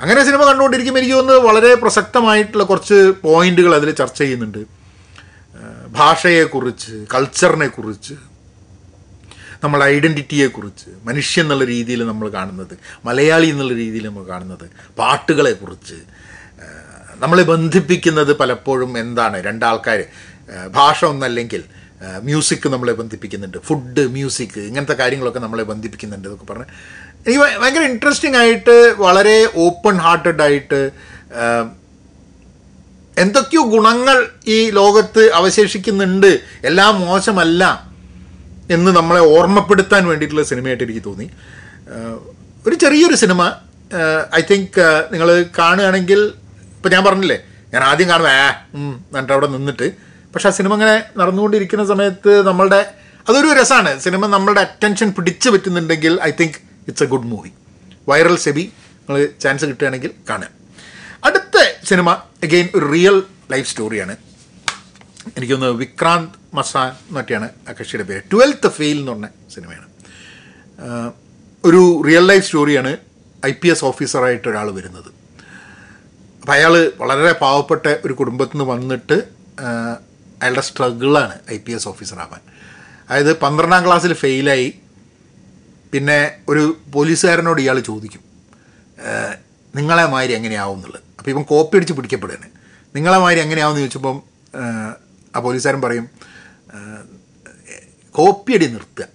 അങ്ങനെ 0.02 0.22
സിനിമ 0.28 0.42
കണ്ടുകൊണ്ടിരിക്കുമ്പോൾ 0.50 1.02
എനിക്ക് 1.02 1.16
തോന്നുന്നത് 1.16 1.46
വളരെ 1.48 1.74
പ്രസക്തമായിട്ടുള്ള 1.84 2.64
കുറച്ച് 2.72 3.00
പോയിന്റുകൾ 3.26 3.72
അതിൽ 3.80 3.92
ചർച്ച 4.02 4.20
ചെയ്യുന്നുണ്ട്. 4.22 4.62
ഭാഷയെക്കുറിച്ച് 6.00 6.94
കൾച്ചറിനെ 7.14 7.68
നമ്മുടെ 9.66 9.86
ഐഡന്റിറ്റിയെക്കുറിച്ച് 9.86 10.90
മനുഷ്യൻ 11.04 11.44
എന്നുള്ള 11.46 11.66
രീതിയിൽ 11.66 12.02
നമ്മൾ 12.04 12.28
കാണുന്നത് 12.30 12.74
മലയാളി 13.06 13.48
എന്നുള്ള 13.48 13.74
രീതിയിൽ 13.74 14.06
നമ്മൾ 14.06 14.24
കാണുന്നത് 14.24 14.66
പാട്ടുകളെക്കുറിച്ച് 14.98 15.98
നമ്മളെ 17.24 17.44
ബന്ധിപ്പിക്കുന്നത് 17.44 18.32
പലപ്പോഴും 18.40 18.92
എന്താണ് 19.00 19.38
രണ്ടാൾക്കാർ 19.44 20.00
ഭാഷ 20.72 21.00
ഒന്നല്ലെങ്കിൽ 21.06 21.64
മ്യൂസിക് 22.22 22.68
നമ്മളെ 22.68 22.94
ബന്ധിപ്പിക്കുന്നുണ്ട് 22.94 23.58
ഫുഡ് 23.68 24.04
മ്യൂസിക് 24.16 24.58
ഇങ്ങനത്തെ 24.60 24.94
കാര്യങ്ങളൊക്കെ 24.94 25.40
നമ്മളെ 25.40 25.64
ബന്ധിപ്പിക്കുന്നുണ്ട് 25.70 26.28
എന്നൊക്കെ 26.28 26.48
പറഞ്ഞ്. 26.52 26.68
എനിക്ക് 27.26 27.40
ഭയങ്കര 27.62 27.84
ഇൻട്രസ്റ്റിംഗ് 27.92 28.38
ആയിട്ട് 28.38 28.76
വളരെ 28.98 29.38
ഓപ്പൺ 29.66 29.96
ഹാർട്ടഡ് 30.06 30.42
ആയിട്ട് 30.42 30.82
എന്തൊക്കെയോ 33.24 33.62
ഗുണങ്ങൾ 33.74 34.18
ഈ 34.48 34.58
ലോകത്ത് 34.80 35.24
അവശേഷിക്കുന്നുണ്ട്. 35.40 36.32
എല്ലാം 36.70 36.94
മോശമല്ല. 37.02 37.64
എന്ന് 38.70 38.92
നമ്മളെ 38.96 39.20
ഓർമ്മപ്പെടുത്താൻ 39.20 40.08
വേണ്ടിയിട്ടുള്ള 40.08 40.44
സിനിമയായിട്ട് 40.44 40.84
എനിക്ക് 40.84 41.04
തോന്നി. 41.06 41.30
ഒരു 42.68 42.76
ചെറിയൊരു 42.76 43.16
സിനിമ. 43.16 43.42
ഐ 44.36 44.42
തിങ്ക് 44.52 45.08
നിങ്ങൾ 45.14 45.46
കാണുകയാണെങ്കിൽ 45.60 46.22
ഇപ്പം 46.76 46.92
ഞാൻ 46.92 47.04
പറഞ്ഞില്ലേ 47.04 47.38
ഞാൻ 47.74 47.84
ആദ്യം 47.84 48.10
കാണുമ്പോൾ 48.10 48.32
ആ 48.32 48.50
എന്നിട്ട് 48.76 49.34
അവിടെ 49.34 49.48
നിന്നിട്ട്. 49.48 49.92
പക്ഷെ 50.34 50.48
ആ 50.48 50.52
സിനിമ 50.52 50.74
അങ്ങനെ 50.74 51.04
നടന്നുകൊണ്ടിരിക്കുന്ന 51.18 51.86
സമയത്ത് 51.86 52.48
നമ്മളുടെ 52.48 52.94
അതൊരു 53.30 53.62
രസമാണ്. 53.62 54.00
സിനിമ 54.00 54.28
നമ്മളുടെ 54.28 54.62
അറ്റൻഷൻ 54.62 55.12
പിടിച്ചു 55.12 55.50
പറ്റുന്നുണ്ടെങ്കിൽ 55.50 56.20
I 56.24 56.32
think 56.40 56.58
it's 56.88 57.04
a 57.04 57.08
good 57.08 57.24
movie 57.24 57.52
viral 58.10 58.36
Sebi 58.38 58.72
നിങ്ങൾ 59.10 59.30
ചാൻസ് 59.42 59.66
കിട്ടുകയാണെങ്കിൽ 59.66 60.12
കാണുക. 60.30 60.48
അടുത്ത 61.26 61.58
സിനിമ 61.90 62.10
അഗെയിൻ 62.46 62.68
ഒരു 62.76 62.86
റിയൽ 62.92 63.24
ലൈഫ് 63.52 63.68
സ്റ്റോറിയാണ് 63.70 64.16
എനിക്കൊന്ന് 65.38 65.68
വിക്രാന്ത് 65.68 66.45
മസാൻ 66.58 66.90
എന്നൊക്കെയാണ് 67.10 67.48
ആ 67.70 67.74
കക്ഷിയുടെ 67.80 68.06
പേര്. 68.10 68.22
ട്വൽത്ത് 68.32 68.70
ഫെയിൽ 68.78 68.98
എന്ന് 69.00 69.12
പറഞ്ഞ 69.12 69.28
സിനിമയാണ്. 69.54 69.88
ഒരു 71.66 71.82
റിയൽ 72.08 72.26
ലൈഫ് 72.28 72.46
സ്റ്റോറിയാണ് 72.46 72.92
ഐ 73.46 73.52
പി 73.62 73.68
എസ് 73.68 73.86
ഓഫീസറായിട്ട് 73.86 74.48
ഒരാൾ 74.50 74.68
വരുന്നത്. 74.72 75.10
അപ്പം 76.42 76.54
അയാൾ 76.54 76.74
വളരെ 76.98 77.32
പാവപ്പെട്ട 77.34 77.86
ഒരു 78.06 78.14
കുടുംബത്തിൽ 78.14 78.58
നിന്ന് 78.58 78.74
വന്നിട്ട് 78.74 79.18
അയാളുടെ 80.42 80.62
സ്ട്രഗിളാണ് 80.62 81.36
ഐ 81.52 81.58
പി 81.58 81.72
എസ് 81.72 81.88
ഓഫീസറാവാൻ 81.88 82.42
അതായത് 83.10 83.32
പന്ത്രണ്ടാം 83.40 83.82
ക്ലാസ്സിൽ 83.86 84.14
ഫെയിലായി 84.14 84.70
പിന്നെ 85.94 86.20
ഒരു 86.50 86.64
പോലീസുകാരനോട് 86.94 87.60
ഇയാൾ 87.62 87.78
ചോദിക്കും 87.80 88.24
നിങ്ങളെ 89.76 90.06
മാതിരി 90.06 90.34
എങ്ങനെയാവും 90.34 90.76
എന്നുള്ളത്? 90.76 91.02
അപ്പോൾ 91.20 91.32
ഇവൻ 91.32 91.44
കോപ്പി 91.44 91.76
അടിച്ച് 91.78 91.94
പിടിക്കപ്പെടുകയാണ്. 91.94 92.48
നിങ്ങളെ 92.96 93.18
മാതിരി 93.18 93.40
എങ്ങനെയാവും? 93.40 93.74
എന്ന് 93.74 93.82
ചോദിച്ചപ്പം 93.82 94.18
ആ 95.36 95.40
പോലീസുകാരൻ 95.46 95.82
പറയും 95.82 96.06
കോപ്പിയടി 98.12 98.68
നിർത്തുക. 98.68 99.08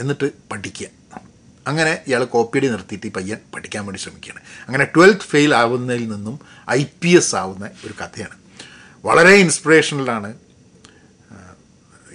എന്നിട്ട് 0.00 0.30
പഠിക്കുക. 0.52 0.88
അങ്ങനെ 1.66 1.98
ഇയാൾ 2.06 2.24
കോപ്പിയടി 2.24 2.68
നിർത്തിയിട്ട് 2.68 3.06
ഈ 3.06 3.10
പയ്യൻ 3.10 3.38
പഠിക്കാൻ 3.54 3.86
വേണ്ടി 3.86 4.00
ശ്രമിക്കുകയാണ്. 4.00 4.40
അങ്ങനെ 4.68 4.84
ട്വൽത്ത് 4.84 5.20
ഫെയിൽ 5.20 5.54
ആവുന്നതിൽ 5.54 6.08
നിന്നും 6.08 6.40
ഐ 6.70 6.84
പി 7.02 7.08
എസ് 7.08 7.36
ആവുന്ന 7.36 7.70
ഒരു 7.86 7.94
കഥയാണ്. 8.02 8.36
വളരെ 9.04 9.30
ഇൻസ്പിറേഷണലാണ് 9.30 10.34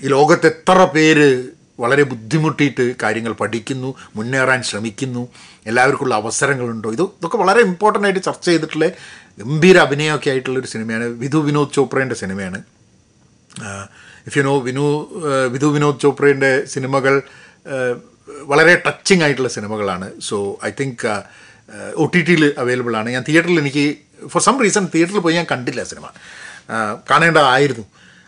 ഈ 0.01 0.07
ലോകത്ത് 0.07 0.47
എത്ര 0.47 0.85
പേര് 0.85 1.47
വളരെ 1.79 2.03
ബുദ്ധിമുട്ടിയിട്ട് 2.03 2.95
കാര്യങ്ങൾ 3.03 3.33
പഠിക്കുന്നു 3.33 3.95
മുന്നേറാൻ 4.15 4.63
ശ്രമിക്കുന്നു 4.63 5.27
എല്ലാവർക്കുള്ള 5.65 6.15
അവസരങ്ങളുണ്ടോ? 6.15 6.91
ഇത് 6.91 7.01
ഇതൊക്കെ 7.01 7.37
വളരെ 7.37 7.59
ഇമ്പോർട്ടന്റ് 7.59 8.07
ആയിട്ട് 8.07 8.23
ചർച്ച 8.23 8.45
ചെയ്തിട്ടുള്ള 8.45 8.87
ഗംഭീര 9.39 9.77
അഭിനയമൊക്കെ 9.77 10.29
ആയിട്ടുള്ളൊരു 10.29 10.67
സിനിമയാണ്. 10.67 11.03
വിധു 11.03 11.37
വിനോദ് 11.37 11.73
ചോപ്രേന്റെ 11.73 12.15
സിനിമയാണ്. 12.15 12.63
If 14.27 14.37
you 14.37 14.43
know 14.43 14.53
Vinu 14.67 14.85
Vidhu 15.55 15.65
Vinod 15.65 15.99
ചോപ്രയുടെ 15.99 16.51
സിനിമകൾ 16.65 17.15
വളരെ 18.51 18.75
ടച്ചിങ് 18.85 19.23
ആയിട്ടുള്ള 19.23 19.49
സിനിമകളാണ് 19.49 20.07
so 20.29 20.37
I 20.65 20.71
think 20.79 21.05
O 21.95 22.05
T 22.13 22.21
ടിയിൽ 22.21 22.53
അവൈലബിൾ 22.57 22.95
ആണ്. 22.97 23.09
ഞാൻ 23.09 23.23
തിയേറ്ററിൽ 23.27 23.59
എനിക്ക് 23.59 23.85
ഫോർ 24.27 24.41
സം 24.41 24.55
റീസൺ 24.63 24.85
തിയേറ്ററിൽ 24.95 25.19
പോയി 25.19 25.35
ഞാൻ 25.35 25.47
കണ്ടില്ല 25.51 25.83
സിനിമ 25.83 26.05
കാണേണ്ട 26.05 27.07
കാണേണ്ടതായിരുന്നു 27.11 27.85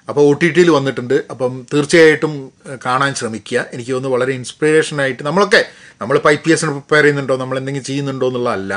അപ്പോൾ 0.09 0.21
ഒ 0.29 0.33
ടി 0.41 0.47
ടിയിൽ 0.47 0.69
വന്നിട്ടുണ്ട്. 0.71 1.13
അപ്പം 1.31 1.65
തീർച്ചയായിട്ടും 1.73 2.33
ആഹ് 2.69 2.77
കാണാൻ 2.85 3.11
ശ്രമിക്കുക. 3.15 3.65
എനിക്ക് 3.73 3.91
തോന്നുന്നു 3.91 4.17
വളരെ 4.17 4.33
ഇൻസ്പിറേഷനായിട്ട് 4.33 5.23
നമ്മളൊക്കെ 5.23 5.61
നമ്മളിപ്പോൾ 6.01 6.29
ഐ 6.29 6.35
പി 6.35 6.51
എസിന് 6.51 6.71
പ്രിപ്പയർ 6.71 7.03
ചെയ്യുന്നുണ്ടോ 7.03 7.35
നമ്മൾ 7.37 7.57
എന്തെങ്കിലും 7.57 7.85
ചെയ്യുന്നുണ്ടോ 7.85 8.27
എന്നുള്ളതല്ല. 8.27 8.73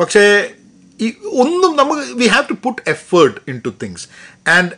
പക്ഷേ 0.00 0.24
ഈ 1.00 1.08
ഒന്നും 1.42 1.76
നമുക്ക് 1.76 2.02
we 2.20 2.26
have 2.26 2.44
to 2.50 2.56
put 2.64 2.82
effort 2.86 3.36
into 3.66 3.72
things 3.82 4.06
and 4.48 4.70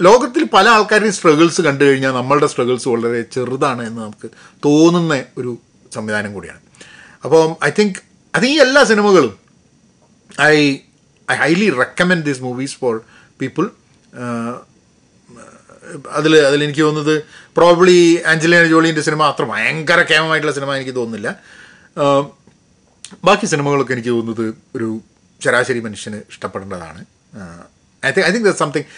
ലോകത്തിൽ 0.00 0.44
പല 0.44 0.68
ആൾക്കാരുടെയും 0.68 1.12
സ്ട്രഗിൾസ് 1.12 1.60
കണ്ടു 1.60 1.84
കഴിഞ്ഞാൽ 1.84 2.12
നമ്മളുടെ 2.12 2.46
സ്ട്രഗിൾസ് 2.46 2.88
വളരെ 2.88 3.22
ചെറുതാണ് 3.22 3.86
എന്ന് 3.86 4.02
നമുക്ക് 4.02 4.30
തോന്നുന്ന 4.64 5.24
ഒരു 5.38 5.58
സംവിധാനം 5.92 6.34
കൂടിയാണ്. 6.34 6.60
അപ്പം 7.24 7.56
ഐ 7.64 7.70
തിങ്ക് 7.78 7.98
അത് 8.34 8.46
ഈ 8.46 8.60
എല്ലാ 8.60 8.84
സിനിമകളും 8.84 9.38
I 10.40 10.78
I 11.30 11.34
highly 11.34 11.70
recommend 11.70 12.24
these 12.24 12.42
movies 12.42 12.76
for 12.76 13.00
people 13.40 13.70
അതിൽ 16.10 16.46
അതിലെനിക്ക് 16.46 16.80
തോന്നുന്നത് 16.80 17.24
പ്രോബ്ലി 17.56 18.22
ആഞ്ചലിന 18.26 18.64
ജോളിന്റെ 18.64 19.00
സിനിമ 19.00 19.22
അത്ര 19.22 19.44
ഭയങ്കര 19.44 20.02
കേമമായിട്ടുള്ള 20.02 20.54
സിനിമ 20.54 20.76
എനിക്ക് 20.76 20.96
തോന്നുന്നില്ല. 20.96 21.40
ബാക്കി 23.24 23.46
സിനിമകളൊക്കെ 23.46 23.92
എനിക്ക് 23.92 24.08
തോന്നുന്നത് 24.08 24.54
ഒരു 24.76 25.00
ശരാശരി 25.44 25.80
മനുഷ്യന് 25.80 26.16
ഇഷ്ടപ്പെടേണ്ടതാണ്. 26.16 27.04
I 28.08 28.10
think 28.14 28.26
I 28.28 28.30
think 28.34 28.48
the 28.50 28.54
something 28.62 28.88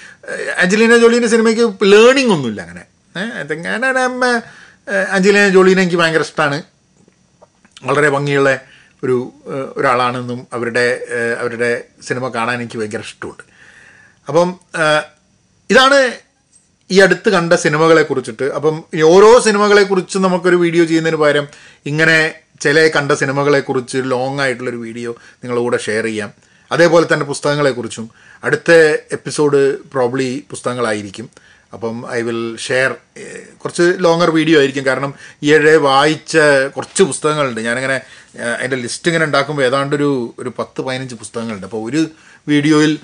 Angelina 0.62 0.96
ജോളീന്റെ 1.02 1.30
സിനിമയ്ക്ക് 1.34 1.64
ലേണിംഗ് 1.92 2.32
ഒന്നുമില്ല 2.36 2.60
അങ്ങനെ. 2.66 2.84
ഐ 3.40 3.44
തിങ്ക് 3.50 3.68
അഞ്ജലീന 5.16 5.46
ജോളീനെ 5.56 5.80
എനിക്ക് 5.84 6.00
ഭയങ്കര 6.02 6.24
ഇഷ്ടമാണ് 6.28 6.58
വളരെ 7.88 8.08
ഭംഗിയുള്ള 8.16 8.50
ഒരു 9.04 9.16
ഒരാളാണെന്നും 9.78 10.38
അവരുടെ 10.56 10.84
അവരുടെ 11.40 11.70
സിനിമ 12.06 12.28
കാണാൻ 12.36 12.56
എനിക്ക് 12.60 12.78
ഭയങ്കര 12.80 13.02
ഇഷ്ടമുണ്ട്. 13.08 13.42
അപ്പം 14.28 14.48
ഇതാണ് 15.70 15.98
ഈ 16.90 16.96
അടുത്ത് 17.04 17.28
കണ്ട 17.36 17.52
സിനിമകളെ 17.64 18.02
കുറിച്ചിട്ട്. 18.08 18.46
അപ്പം 18.58 18.74
ഈ 18.94 19.00
ഓരോ 19.12 19.30
സിനിമകളെ 19.46 19.82
കുറിച്ച് 19.82 20.18
നമുക്കൊരു 20.24 20.58
വീഡിയോ 20.64 20.84
ചെയ്യുന്നതിന് 20.90 21.20
പകരം 21.22 21.46
ഇങ്ങനെ 21.90 22.18
ചില 22.64 22.86
കണ്ട 22.96 23.12
സിനിമകളെക്കുറിച്ച് 23.12 23.98
ലോങ് 24.12 24.40
ആയിട്ടുള്ളൊരു 24.44 24.80
വീഡിയോ 24.86 25.10
നിങ്ങളുടെ 25.40 25.62
കൂടെ 25.64 25.78
ഷെയർ 25.86 26.04
ചെയ്യാം. 26.04 26.30
അതേപോലെ 26.72 27.06
തന്നെ 27.12 27.26
പുസ്തകങ്ങളെക്കുറിച്ചും. 27.26 28.10
അടുത്ത 28.44 28.72
എപ്പിസോഡ് 29.12 29.78
പ്രോബ്ലി 29.92 30.44
പുസ്തകങ്ങളായിരിക്കും. 30.50 31.30
അപ്പം 31.72 32.12
ഐ 32.12 32.22
വിൽ 32.22 32.56
ഷെയർ 32.56 32.94
കുറച്ച് 33.56 33.94
ലോങ്ങർ 33.96 34.30
വീഡിയോ 34.30 34.58
ആയിരിക്കും. 34.58 34.86
കാരണം 34.86 35.14
ഈയിടെ 35.42 35.76
വായിച്ച 35.76 36.38
കുറച്ച് 36.76 37.02
പുസ്തകങ്ങളുണ്ട്. 37.02 37.60
ഞാനിങ്ങനെ 37.60 38.00
അതിന്റെ 38.58 38.76
ലിസ്റ്റ് 38.76 39.08
ഇങ്ങനെ 39.08 39.24
ഉണ്ടാക്കുമ്പോൾ 39.24 39.62
ഏതാണ്ടൊരു 39.62 40.34
ഒരു 40.38 40.52
പത്ത് 40.58 40.80
പതിനഞ്ച് 40.82 41.14
പുസ്തകങ്ങളുണ്ട്. 41.14 41.66
അപ്പോൾ 41.66 41.90
ഒരു 41.90 42.06
വീഡിയോയിൽ 42.48 42.98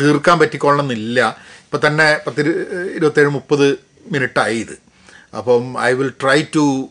തീർക്കാൻ 0.00 0.38
പറ്റിക്കൊള്ളണമെന്നില്ല. 0.38 1.36
ഇപ്പം 1.40 1.86
തന്നെ 1.86 2.18
പത്ത് 2.26 2.40
ഇരു- 2.40 2.96
ഇരുപത്തേഴ് 2.96 3.28
മുപ്പത് 3.28 3.78
മിനിറ്റായി 4.12 4.58
ഇത്. 4.58 4.92
അപ്പം 5.36 5.82
I 5.82 5.92
will 5.92 6.08
try 6.08 6.42
to 6.54 6.88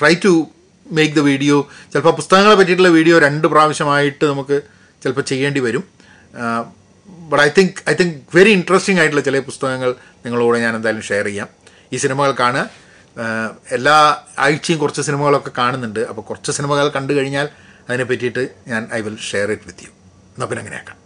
try 0.00 0.14
to 0.24 0.46
make 0.90 1.14
the 1.14 1.18
video 1.18 1.70
ചിലപ്പോൾ 1.92 2.10
പുസ്തകങ്ങളെ 2.10 2.54
പറ്റിയിട്ടുള്ള 2.54 2.88
വീഡിയോ 2.88 3.18
രണ്ട് 3.18 3.48
പ്രാവശ്യമായിട്ട് 3.48 4.24
നമുക്ക് 4.24 4.75
ചിലപ്പോൾ 5.02 5.24
ചെയ്യേണ്ടി 5.30 5.60
വരും. 5.66 5.84
But 7.30 7.42
I 7.44 7.48
think 7.58 7.78
I 7.90 7.94
think 8.00 8.16
very 8.36 8.50
interesting 8.58 9.00
ആയിട്ടുള്ള 9.00 9.22
ചില 9.28 9.38
പുസ്തകങ്ങൾ 9.50 9.90
നിങ്ങളോട് 10.24 10.56
ഞാൻ 10.64 10.72
എന്തായാലും 10.76 11.04
ഷെയർ 11.10 11.26
ചെയ്യാം. 11.30 11.48
ഈ 11.92 11.96
സിനിമകൾ 12.04 12.32
എല്ലാ 13.76 13.96
ആഴ്ചയും 14.44 14.78
കുറച്ച് 14.78 15.02
സിനിമകളൊക്കെ 15.08 15.52
കാണുന്നുണ്ട്. 15.58 16.00
അപ്പോൾ 16.10 16.22
കുറച്ച് 16.30 16.52
സിനിമകൾ 16.58 16.88
കണ്ടു 16.96 17.12
കഴിഞ്ഞാൽ 17.12 17.48
അതിനെ 17.88 18.04
പറ്റിയിട്ട് 18.10 18.42
ഞാൻ 18.72 18.82
I 18.92 19.00
will 19.06 19.18
share 19.30 19.50
it 19.54 19.66
with 19.70 19.84
you 19.86 19.92
എന്നാൽ 20.34 20.48
പിന്നെ 20.50 20.62
അങ്ങനെയാക്കാം. 20.64 20.98